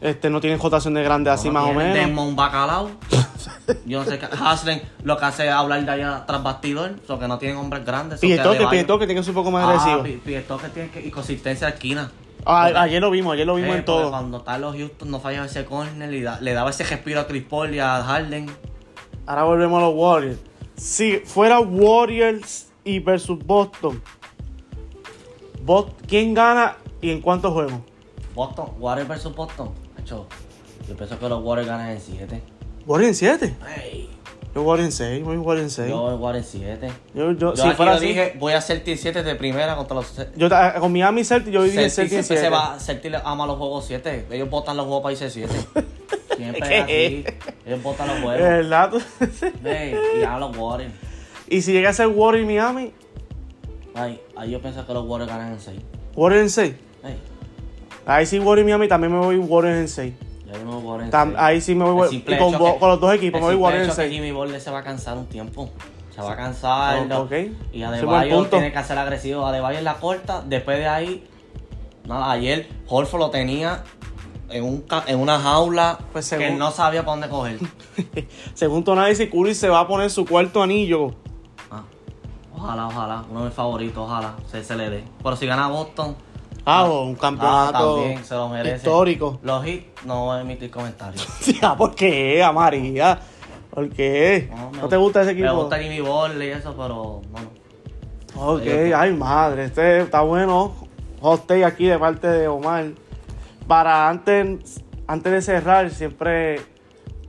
Este 0.00 0.30
no 0.30 0.40
tiene 0.40 0.56
jotación 0.56 0.94
de 0.94 1.02
grande 1.02 1.28
así 1.28 1.48
No 1.48 1.54
más 1.54 1.64
o 1.64 1.74
menos. 1.74 1.94
Desmond 1.94 2.34
Bacalao. 2.34 2.90
Yo 3.84 4.02
no 4.02 4.10
sé 4.10 4.18
qué. 4.18 4.26
Haslem 4.40 4.80
lo 5.02 5.16
que 5.18 5.24
hace 5.26 5.46
es 5.46 5.52
hablar 5.52 5.84
de 5.84 5.90
allá 5.90 6.24
tras 6.26 6.42
bastidor. 6.42 6.92
O 7.06 7.18
que 7.18 7.28
no 7.28 7.38
tienen 7.38 7.58
hombres 7.58 7.84
grandes. 7.84 8.20
que 8.20 8.26
Pietoque, 8.26 8.66
Pietoque 8.68 9.06
tiene 9.06 9.20
que 9.20 9.24
ser 9.24 9.30
un 9.32 9.34
poco 9.36 9.50
más 9.50 9.64
Ah, 9.64 9.68
agresivo. 9.70 10.02
Pi- 10.02 10.20
Pietoque 10.24 10.68
tiene 10.70 10.90
que. 10.90 11.00
Y 11.06 11.10
consistencia 11.10 11.66
de 11.66 11.74
esquina. 11.74 12.10
Ah, 12.46 12.62
porque- 12.68 12.78
ayer 12.78 13.02
lo 13.02 13.10
vimos, 13.10 13.34
ayer 13.34 13.46
lo 13.46 13.56
vimos 13.56 13.74
Eh, 13.74 13.78
en 13.80 13.84
todo. 13.84 14.08
Cuando 14.10 14.38
está 14.38 14.54
en 14.56 14.60
los 14.62 14.74
Houston 14.74 15.10
no 15.10 15.20
fallaba 15.20 15.44
ese 15.44 15.66
corner 15.66 16.14
y 16.14 16.22
da- 16.22 16.40
le 16.40 16.54
daba 16.54 16.70
ese 16.70 16.84
respiro 16.84 17.20
a 17.20 17.26
Chris 17.26 17.42
Paul 17.44 17.74
y 17.74 17.78
a 17.80 18.02
Harden. 18.02 18.50
Ahora 19.30 19.44
volvemos 19.44 19.78
a 19.80 19.86
los 19.86 19.94
Warriors. 19.94 20.38
Si 20.76 21.18
fuera 21.18 21.60
Warriors 21.60 22.66
y 22.82 22.98
versus 22.98 23.38
Boston, 23.46 24.02
Bos- 25.64 25.86
¿quién 26.08 26.34
gana 26.34 26.76
y 27.00 27.10
en 27.12 27.20
cuántos 27.20 27.52
juegos? 27.52 27.74
Boston, 28.34 28.70
Warriors 28.80 29.08
versus 29.08 29.32
Boston. 29.36 29.70
Hecho, 30.00 30.26
yo 30.88 30.96
pienso 30.96 31.16
que 31.16 31.28
los 31.28 31.44
Warriors 31.44 31.68
ganan 31.68 31.90
en 31.90 32.00
7. 32.00 32.42
Warriors 32.86 33.08
en 33.10 33.14
7. 33.14 33.56
Hey, 33.76 34.10
Yo 34.52 34.62
Warriors 34.62 34.86
en 35.00 35.06
6, 35.06 35.24
voy 35.24 35.36
Warriors 35.36 35.78
en 35.78 35.84
6. 35.84 35.90
yo 35.90 36.00
voy 36.00 36.14
Warriors 36.14 36.52
en 36.56 36.60
7. 36.62 36.92
Yo, 37.14 37.30
yo, 37.30 37.54
Yo, 37.54 37.62
si 37.62 37.70
fuera 37.76 37.92
así, 37.92 38.06
dije, 38.08 38.34
voy 38.40 38.54
a 38.54 38.58
hacer 38.58 38.82
7 38.84 39.22
de 39.22 39.34
primera 39.36 39.76
contra 39.76 39.94
los. 39.94 40.12
yo 40.34 40.48
con 40.80 40.90
Miami 40.92 41.22
Celtics 41.22 41.54
yo 41.54 41.62
dije 41.62 41.88
Celtics 41.88 41.94
Celtics 41.94 42.16
en 42.18 42.24
siempre 42.24 42.40
7. 42.40 42.46
se 42.46 42.50
va, 42.50 42.80
Celtics 42.80 43.16
ama 43.24 43.46
los 43.46 43.58
juegos 43.58 43.84
7. 43.86 44.26
Ellos 44.32 44.50
botan 44.50 44.76
los 44.76 44.86
juegos 44.86 45.04
para 45.04 45.12
irse 45.12 45.30
7. 45.30 45.54
Siempre 46.42 46.78
es 46.78 46.84
¿Qué? 46.86 47.24
así. 47.26 47.52
Ellos 47.66 47.82
botan 47.82 48.08
los 48.08 48.16
juegos. 48.20 48.40
¿Verdad? 48.40 48.92
Y 50.20 50.22
a 50.24 50.38
los 50.38 50.56
Warriors. 50.56 50.92
y 51.48 51.62
si 51.62 51.72
llega 51.72 51.90
a 51.90 51.92
ser 51.92 52.06
Warriors 52.08 52.46
Miami, 52.46 52.92
Ay, 53.94 54.20
ahí 54.36 54.50
yo 54.52 54.60
pienso 54.62 54.86
que 54.86 54.92
los 54.94 55.04
Warriors 55.06 55.30
ganan 55.32 55.52
en 55.52 55.60
6. 55.60 55.80
Warriors 56.14 56.42
en 56.42 56.50
6. 56.50 56.74
Hey, 57.02 57.18
Ahí 58.06 58.24
sí 58.26 58.38
Warriors 58.38 58.64
Miami 58.66 58.88
también 58.88 59.12
me 59.12 59.18
voy 59.18 59.36
Warriors 59.36 59.78
en 59.78 59.88
6. 59.88 60.14
ya 60.46 60.52
yo 60.52 60.58
me 60.64 60.74
voy 60.74 60.82
Warriors 60.84 61.04
en 61.06 61.10
Tam- 61.20 61.28
6. 61.30 61.36
ahí 61.38 61.60
sí 61.60 61.74
me 61.74 61.84
voy 61.84 62.08
y 62.16 62.20
con, 62.38 62.52
que- 62.52 62.78
con 62.78 62.88
los 62.88 63.00
dos 63.00 63.14
equipos 63.14 63.40
me 63.40 63.46
voy 63.48 63.56
Warriors 63.56 63.84
en 63.84 63.90
hecho 63.90 63.96
que 63.96 64.08
6. 64.08 64.12
Jimmy 64.14 64.30
Butler 64.32 64.60
se 64.60 64.70
va 64.70 64.78
a 64.78 64.84
cansar 64.84 65.18
un 65.18 65.26
tiempo. 65.26 65.70
Se 66.14 66.22
va 66.22 66.32
a 66.32 66.36
cansar. 66.36 66.98
Oh, 67.00 67.04
¿no? 67.06 67.20
ok. 67.22 67.32
Y 67.72 67.82
es 67.82 67.88
Adebayo 67.88 68.44
tiene 68.46 68.72
que 68.72 68.82
ser 68.84 68.98
agresivo. 68.98 69.46
Adebayo 69.46 69.78
en 69.78 69.84
la 69.84 69.94
corta. 69.94 70.42
Después 70.46 70.78
de 70.78 70.86
ahí, 70.88 71.24
nada, 72.06 72.30
ayer 72.32 72.68
Horford 72.88 73.20
lo 73.20 73.30
tenía 73.30 73.82
en, 74.50 74.64
un, 74.64 74.84
en 75.06 75.18
una 75.18 75.38
jaula 75.38 75.98
Pues 76.12 76.28
que 76.30 76.48
él 76.48 76.58
no 76.58 76.70
sabía 76.70 77.04
para 77.04 77.12
dónde 77.12 77.28
coger. 77.28 77.58
Según 78.54 78.84
tu 78.84 78.92
análisis, 78.92 79.28
Curry 79.30 79.54
se 79.54 79.68
va 79.68 79.80
a 79.80 79.86
poner 79.88 80.10
su 80.10 80.24
cuarto 80.26 80.62
anillo. 80.62 81.12
Ah, 81.70 81.82
ojalá, 82.56 82.86
ojalá. 82.88 83.24
Uno 83.30 83.40
de 83.40 83.46
mis 83.46 83.54
favoritos, 83.54 83.98
ojalá 83.98 84.34
se, 84.50 84.62
se 84.64 84.76
le 84.76 84.90
dé. 84.90 85.04
Pero 85.22 85.36
si 85.36 85.46
gana 85.46 85.68
Boston, 85.68 86.16
Ah, 86.64 86.84
o 86.84 87.04
un 87.04 87.14
ah, 87.16 87.18
campeonato 87.20 87.94
también 87.96 88.24
se 88.24 88.34
lo 88.34 88.48
merece. 88.50 88.76
histórico. 88.76 89.38
Los 89.42 89.66
hits, 89.66 90.04
no 90.04 90.26
voy 90.26 90.38
a 90.38 90.40
emitir 90.42 90.70
comentarios. 90.70 91.26
Ya, 91.60 91.74
¿por 91.74 91.94
qué, 91.94 92.42
a 92.42 92.52
María? 92.52 93.18
¿Por 93.70 93.88
qué? 93.88 94.48
No, 94.50 94.70
¿No, 94.72 94.82
me- 94.82 94.88
te 94.88 94.96
gusta 94.96 95.22
ese 95.22 95.30
equipo? 95.32 95.46
Me 95.46 95.52
gusta 95.54 95.78
Jimmy 95.78 96.00
Butler 96.00 96.42
y 96.48 96.52
eso, 96.52 96.72
pero 96.76 97.22
no, 97.32 97.40
no. 97.40 98.52
Ok, 98.54 98.62
ay 98.94 99.12
madre, 99.14 99.64
este 99.64 100.02
está 100.02 100.20
bueno. 100.20 100.74
hot 101.20 101.46
take 101.46 101.64
aquí 101.64 101.86
de 101.86 101.98
parte 101.98 102.26
de 102.28 102.46
Omar. 102.46 102.86
Para 103.70 104.08
antes, 104.08 104.82
antes 105.06 105.32
de 105.32 105.42
cerrar, 105.42 105.90
siempre 105.90 106.60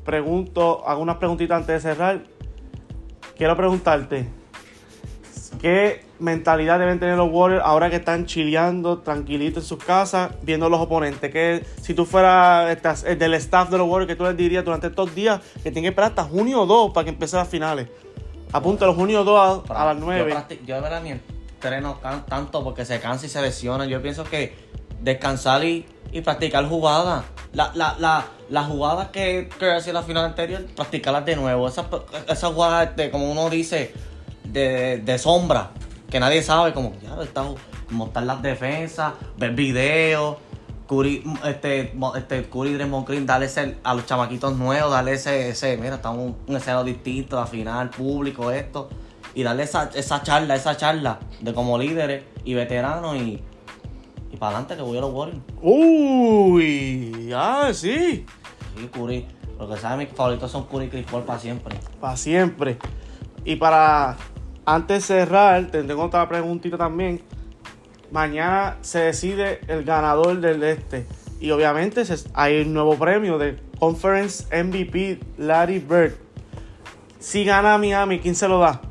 pregunto, 0.03 0.81
hago 0.88 1.00
unas 1.00 1.17
preguntitas 1.17 1.55
antes 1.55 1.75
de 1.75 1.89
cerrar. 1.91 2.24
Quiero 3.38 3.55
preguntarte, 3.55 4.27
¿qué 5.62 6.03
mentalidad 6.17 6.79
deben 6.79 7.00
tener 7.00 7.15
los 7.15 7.31
Warriors 7.31 7.63
ahora 7.63 7.91
que 7.91 7.98
están 7.98 8.25
chileando 8.25 9.01
tranquilitos 9.01 9.65
en 9.65 9.67
sus 9.67 9.83
casas, 9.83 10.31
viendo 10.41 10.65
a 10.65 10.69
los 10.71 10.79
oponentes? 10.79 11.31
Que 11.31 11.63
si 11.79 11.93
tú 11.93 12.07
fueras 12.07 13.03
el 13.03 13.19
del 13.19 13.36
staff 13.36 13.69
de 13.69 13.77
los 13.77 13.88
Warriors, 13.88 14.07
que 14.07 14.15
tú 14.15 14.24
les 14.24 14.36
dirías 14.36 14.65
durante 14.65 14.88
estos 14.88 15.13
días 15.13 15.41
que 15.57 15.69
tienen 15.69 15.83
que 15.83 15.89
esperar 15.89 16.10
hasta 16.10 16.24
junio 16.24 16.65
2 16.65 16.91
para 16.91 17.03
que 17.03 17.12
empiecen 17.12 17.38
las 17.38 17.50
finales? 17.50 17.88
Apúntalo, 18.51 18.95
junio 18.95 19.24
2 19.24 19.69
a, 19.69 19.83
a 19.83 19.93
las 19.93 20.03
9. 20.03 20.33
Yo, 20.50 20.65
yo 20.65 20.75
de 20.77 20.81
verdad 20.81 21.03
ni 21.03 21.12
entreno 21.12 22.00
tanto 22.27 22.63
porque 22.63 22.83
se 22.83 23.00
cansa 23.00 23.27
y 23.27 23.29
se 23.29 23.39
lesiona. 23.43 23.86
Yo 23.86 24.01
pienso 24.01 24.24
que 24.24 24.71
descansar 25.01 25.63
y, 25.63 25.86
y 26.12 26.22
practicar 26.22 26.67
jugadas. 26.67 27.25
La, 27.53 27.72
la, 27.75 27.96
la, 28.00 28.25
las 28.50 28.67
jugadas 28.67 29.10
que, 29.10 29.50
que 29.60 29.72
hacía 29.72 29.93
la 29.93 30.03
final 30.03 30.25
anterior, 30.25 30.65
practicarlas 30.75 31.25
de 31.25 31.36
nuevo. 31.36 31.67
Esas, 31.67 31.86
esas 32.27 32.53
jugadas, 32.53 32.89
este, 32.89 33.12
como 33.12 33.31
uno 33.31 33.50
dice, 33.50 33.93
de, 34.43 34.98
de 34.98 35.17
sombra, 35.17 35.72
que 36.10 36.20
nadie 36.20 36.41
sabe, 36.43 36.74
como, 36.74 36.93
ya, 37.01 37.22
está, 37.22 37.46
están 38.05 38.27
las 38.27 38.41
defensas, 38.41 39.13
ver 39.38 39.51
videos. 39.51 40.38
Curry, 40.88 41.24
este, 41.46 41.93
este, 42.17 42.50
Curry 42.50 42.74
Draymond 42.74 43.08
Green, 43.08 43.25
darle 43.25 43.46
ese, 43.46 43.77
a 43.81 43.93
los 43.93 44.05
chamaquitos 44.05 44.58
nuevos, 44.58 44.91
darle 44.91 45.13
ese, 45.13 45.48
ese 45.48 45.77
mira, 45.77 45.96
estamos 45.96 46.34
un, 46.46 46.55
escenario 46.58 46.84
distinto, 46.84 47.38
la 47.38 47.48
final, 47.48 47.89
público, 47.89 48.51
esto, 48.51 48.89
y 49.34 49.43
darle 49.43 49.63
esa, 49.63 49.89
esa 49.93 50.22
charla, 50.22 50.53
esa 50.53 50.75
charla 50.75 51.20
de 51.39 51.53
como 51.53 51.77
líderes 51.77 52.25
y 52.43 52.55
veteranos 52.55 53.15
y, 53.15 53.41
y 54.31 54.38
para 54.38 54.57
adelante 54.57 54.75
que 54.75 54.81
voy 54.81 54.97
a 54.97 55.01
los 55.01 55.13
Warriors. 55.13 55.41
Uy, 55.61 57.31
ah, 57.35 57.69
sí, 57.73 58.25
Sí, 58.77 58.88
Curry, 58.88 59.25
lo 59.59 59.69
que 59.69 59.77
saben 59.77 60.00
mis 60.07 60.15
favoritos 60.15 60.50
son 60.50 60.65
Curry 60.65 60.85
y 60.85 60.89
Chris 60.89 61.05
Paul 61.09 61.23
para 61.23 61.39
siempre. 61.39 61.77
para 62.00 62.17
siempre. 62.17 62.77
Y 63.43 63.55
para 63.57 64.17
antes 64.65 65.07
de 65.07 65.15
cerrar, 65.15 65.67
te 65.67 65.83
tengo 65.83 66.03
otra 66.03 66.27
preguntita 66.29 66.77
también. 66.77 67.21
Mañana 68.11 68.77
se 68.81 69.00
decide 69.00 69.61
el 69.67 69.83
ganador 69.83 70.39
del 70.39 70.63
este. 70.63 71.05
Y 71.39 71.51
obviamente 71.51 72.03
hay 72.33 72.61
un 72.61 72.73
nuevo 72.73 72.95
premio 72.97 73.38
de 73.38 73.59
Conference 73.79 74.45
MVP 74.63 75.19
Larry 75.38 75.79
Bird. 75.79 76.13
Si 77.19 77.43
gana 77.43 77.77
Miami, 77.77 78.19
¿quién 78.19 78.35
se 78.35 78.47
lo 78.47 78.59
da? 78.59 78.81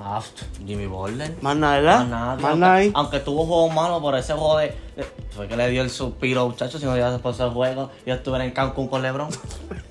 Ah, 0.00 0.20
Jimmy 0.64 0.86
Butler. 0.86 1.34
Más 1.40 1.56
nada, 1.56 1.76
¿verdad? 1.76 1.98
Más 2.00 2.08
nadie. 2.08 2.42
Más 2.42 2.50
aunque, 2.52 2.60
nadie. 2.66 2.90
aunque 2.94 3.18
tuvo 3.20 3.44
juegos 3.46 3.74
malos 3.74 4.00
por 4.00 4.14
ese 4.16 4.32
juego 4.32 4.58
de, 4.58 4.66
de- 4.96 5.04
Fue 5.30 5.48
que 5.48 5.56
le 5.56 5.68
dio 5.70 5.82
el 5.82 5.90
suspiro, 5.90 6.46
muchachos. 6.48 6.80
Si 6.80 6.86
no 6.86 6.92
hubiera 6.92 7.16
por 7.18 7.32
ese 7.34 7.44
juego, 7.48 7.90
yo 8.06 8.14
estuviera 8.14 8.44
en 8.44 8.52
Cancún 8.52 8.86
con 8.88 9.02
LeBron 9.02 9.28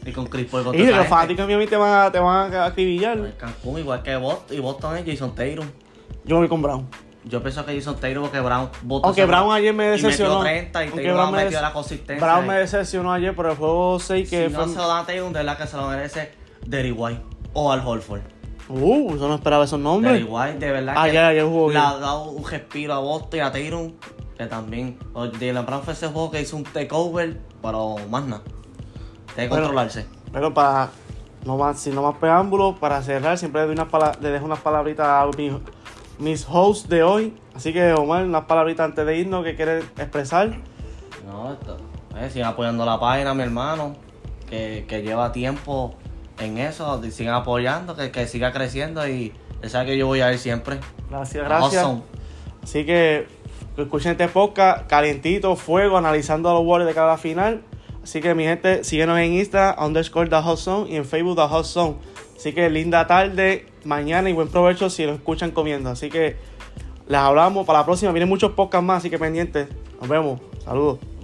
y 0.06 0.12
con 0.14 0.28
Chris 0.28 0.48
Paul. 0.50 0.64
Y 0.74 0.82
esa 0.82 0.92
los 0.92 0.96
gente. 0.96 1.10
fanáticos 1.10 1.70
te 1.70 1.76
van 1.76 2.06
a, 2.08 2.12
te 2.12 2.20
van 2.20 2.54
a 2.54 2.66
acribillar. 2.66 3.18
En 3.18 3.32
Cancún, 3.34 3.80
igual 3.80 4.02
que 4.02 4.16
Boston, 4.16 4.58
y 4.58 4.60
Boston 4.62 4.98
es 4.98 5.06
Jason 5.06 5.36
Tatum. 5.36 5.68
Yo 6.24 6.36
me 6.36 6.40
voy 6.42 6.48
con 6.48 6.62
Brown. 6.62 6.88
Yo 7.26 7.42
pienso 7.42 7.66
que 7.66 7.76
Jason 7.76 7.96
Tatum 8.00 8.22
porque 8.22 8.40
Brown 8.40 8.70
Boston 8.84 9.08
Aunque 9.10 9.26
Brown 9.26 9.52
ayer 9.52 9.74
me 9.74 9.88
y 9.88 9.90
metió 9.92 10.08
decepcionó. 10.08 10.40
30 10.40 10.86
y 10.86 10.88
Aunque 10.88 11.02
Tatum 11.04 11.18
Brown 11.18 11.32
me 11.34 11.38
metió 11.44 11.58
des- 11.58 11.62
la 11.62 11.74
consistencia. 11.74 12.26
Brown 12.26 12.48
me 12.48 12.54
decepcionó 12.56 13.12
ayer, 13.12 13.36
pero 13.36 13.52
el 13.52 13.58
juego 13.58 14.00
6 14.00 14.30
que 14.30 14.48
si 14.48 14.54
fue. 14.56 14.66
no 14.66 14.72
se 14.72 14.78
lo 14.78 14.88
dan 14.88 15.04
a 15.04 15.06
Tatum, 15.06 15.34
de 15.34 15.40
verdad 15.40 15.58
que 15.58 15.68
se 15.68 15.76
lo 15.76 15.88
merece 15.90 16.32
Derry 16.66 16.92
White 16.94 17.22
o 17.52 17.72
Al 17.74 17.86
Horford. 17.86 18.22
Uh, 18.70 19.16
yo 19.18 19.28
no 19.28 19.36
esperaba 19.36 19.64
esos 19.64 19.80
nombres. 19.80 20.26
White, 20.28 20.60
de 20.60 20.72
verdad 20.72 20.96
Ayer, 20.98 21.14
que 21.14 21.20
ayer 21.20 21.46
jugó 21.46 21.72
le 21.72 21.78
ha 21.80 21.94
dado 21.98 22.24
un 22.32 22.46
respiro 22.50 22.94
a 22.94 23.00
Boston 23.00 23.40
y 23.40 23.42
a 23.42 23.52
Tatum, 23.52 23.94
que 24.38 24.46
también. 24.46 25.00
Jalen 25.14 25.66
Brown 25.66 25.84
fue 25.84 25.94
ese 25.94 26.08
juego 26.08 26.32
que 26.32 26.42
hizo 26.42 26.58
un 26.58 26.64
takeover, 26.64 27.40
pero 27.62 27.96
más 28.10 28.26
nada. 28.26 28.42
Tiene 29.34 29.44
que 29.44 29.48
Bueno. 29.50 29.64
controlarse. 29.66 30.06
Pero 30.34 30.54
para 30.54 30.90
no 31.46 31.56
más, 31.58 31.80
sin 31.80 31.96
no 31.96 32.02
más 32.02 32.18
preámbulos, 32.18 32.78
para 32.78 33.02
cerrar, 33.02 33.38
siempre 33.38 33.62
le, 33.62 33.68
doy 33.68 33.76
unas 33.78 34.22
le 34.22 34.30
dejo 34.32 34.46
unas 34.46 34.60
palabritas 34.60 35.08
a 35.08 35.26
mi- 35.38 35.58
mis 36.20 36.46
hosts 36.50 36.90
de 36.90 37.04
hoy. 37.04 37.34
Así 37.56 37.72
que, 37.72 37.94
Omar, 37.94 38.26
unas 38.26 38.44
palabritas 38.46 38.84
antes 38.86 39.06
de 39.06 39.18
irnos 39.18 39.46
que 39.46 39.56
quieres 39.56 39.86
expresar. 39.98 40.58
No, 41.26 41.54
esto, 41.54 41.78
eh, 42.20 42.30
sigan 42.30 42.50
apoyando 42.50 42.86
la 42.86 43.00
página, 43.00 43.34
mi 43.34 43.44
hermano, 43.44 43.96
que, 44.50 44.86
que 44.90 45.02
lleva 45.04 45.32
tiempo 45.32 45.96
en 46.40 46.58
eso, 46.58 47.02
sigan 47.12 47.36
apoyando, 47.36 47.96
que, 47.96 48.12
que 48.12 48.28
siga 48.28 48.52
creciendo 48.52 49.08
y 49.08 49.34
él 49.62 49.70
sabe 49.70 49.88
que 49.88 49.98
yo 49.98 50.08
voy 50.08 50.22
a 50.22 50.32
ir 50.32 50.40
siempre. 50.40 50.80
Gracias, 51.10 51.44
gracias. 51.44 51.84
Awesome. 51.84 52.04
Así 52.64 52.86
que 52.86 53.28
escuchen 53.78 54.12
este 54.12 54.28
podcast 54.28 54.88
calientito, 54.88 55.56
fuego, 55.56 55.98
analizando 55.98 56.50
a 56.50 56.54
los 56.54 56.64
Warriors 56.64 56.90
de 56.90 56.96
cada 56.96 57.18
final. 57.18 57.64
Así 58.04 58.22
que 58.22 58.34
mi 58.36 58.44
gente, 58.44 58.84
síguenos 58.84 59.20
en 59.20 59.34
Instagram, 59.34 59.84
underscore 59.84 60.30
The 60.30 60.42
Hot 60.42 60.58
Zone 60.58 60.90
y 60.90 60.96
en 60.96 61.06
Facebook 61.06 61.36
The 61.36 61.48
Hot 61.48 61.66
Zone. 61.66 61.96
Así 62.38 62.54
que 62.54 62.70
linda 62.70 63.08
tarde, 63.08 63.66
mañana 63.84 64.30
y 64.30 64.34
buen 64.34 64.48
provecho 64.48 64.90
si 64.90 65.06
lo 65.06 65.14
escuchan 65.14 65.52
comiendo. 65.52 65.90
Así 65.90 66.10
que 66.10 66.38
les 67.08 67.20
hablamos 67.20 67.66
para 67.66 67.80
la 67.80 67.86
próxima. 67.86 68.12
Vienen 68.12 68.30
muchos 68.30 68.52
podcasts 68.52 68.86
más, 68.86 69.00
así 69.00 69.10
que 69.10 69.18
pendientes. 69.18 69.68
Nos 70.00 70.10
vemos. 70.10 70.40
Saludos. 70.64 71.17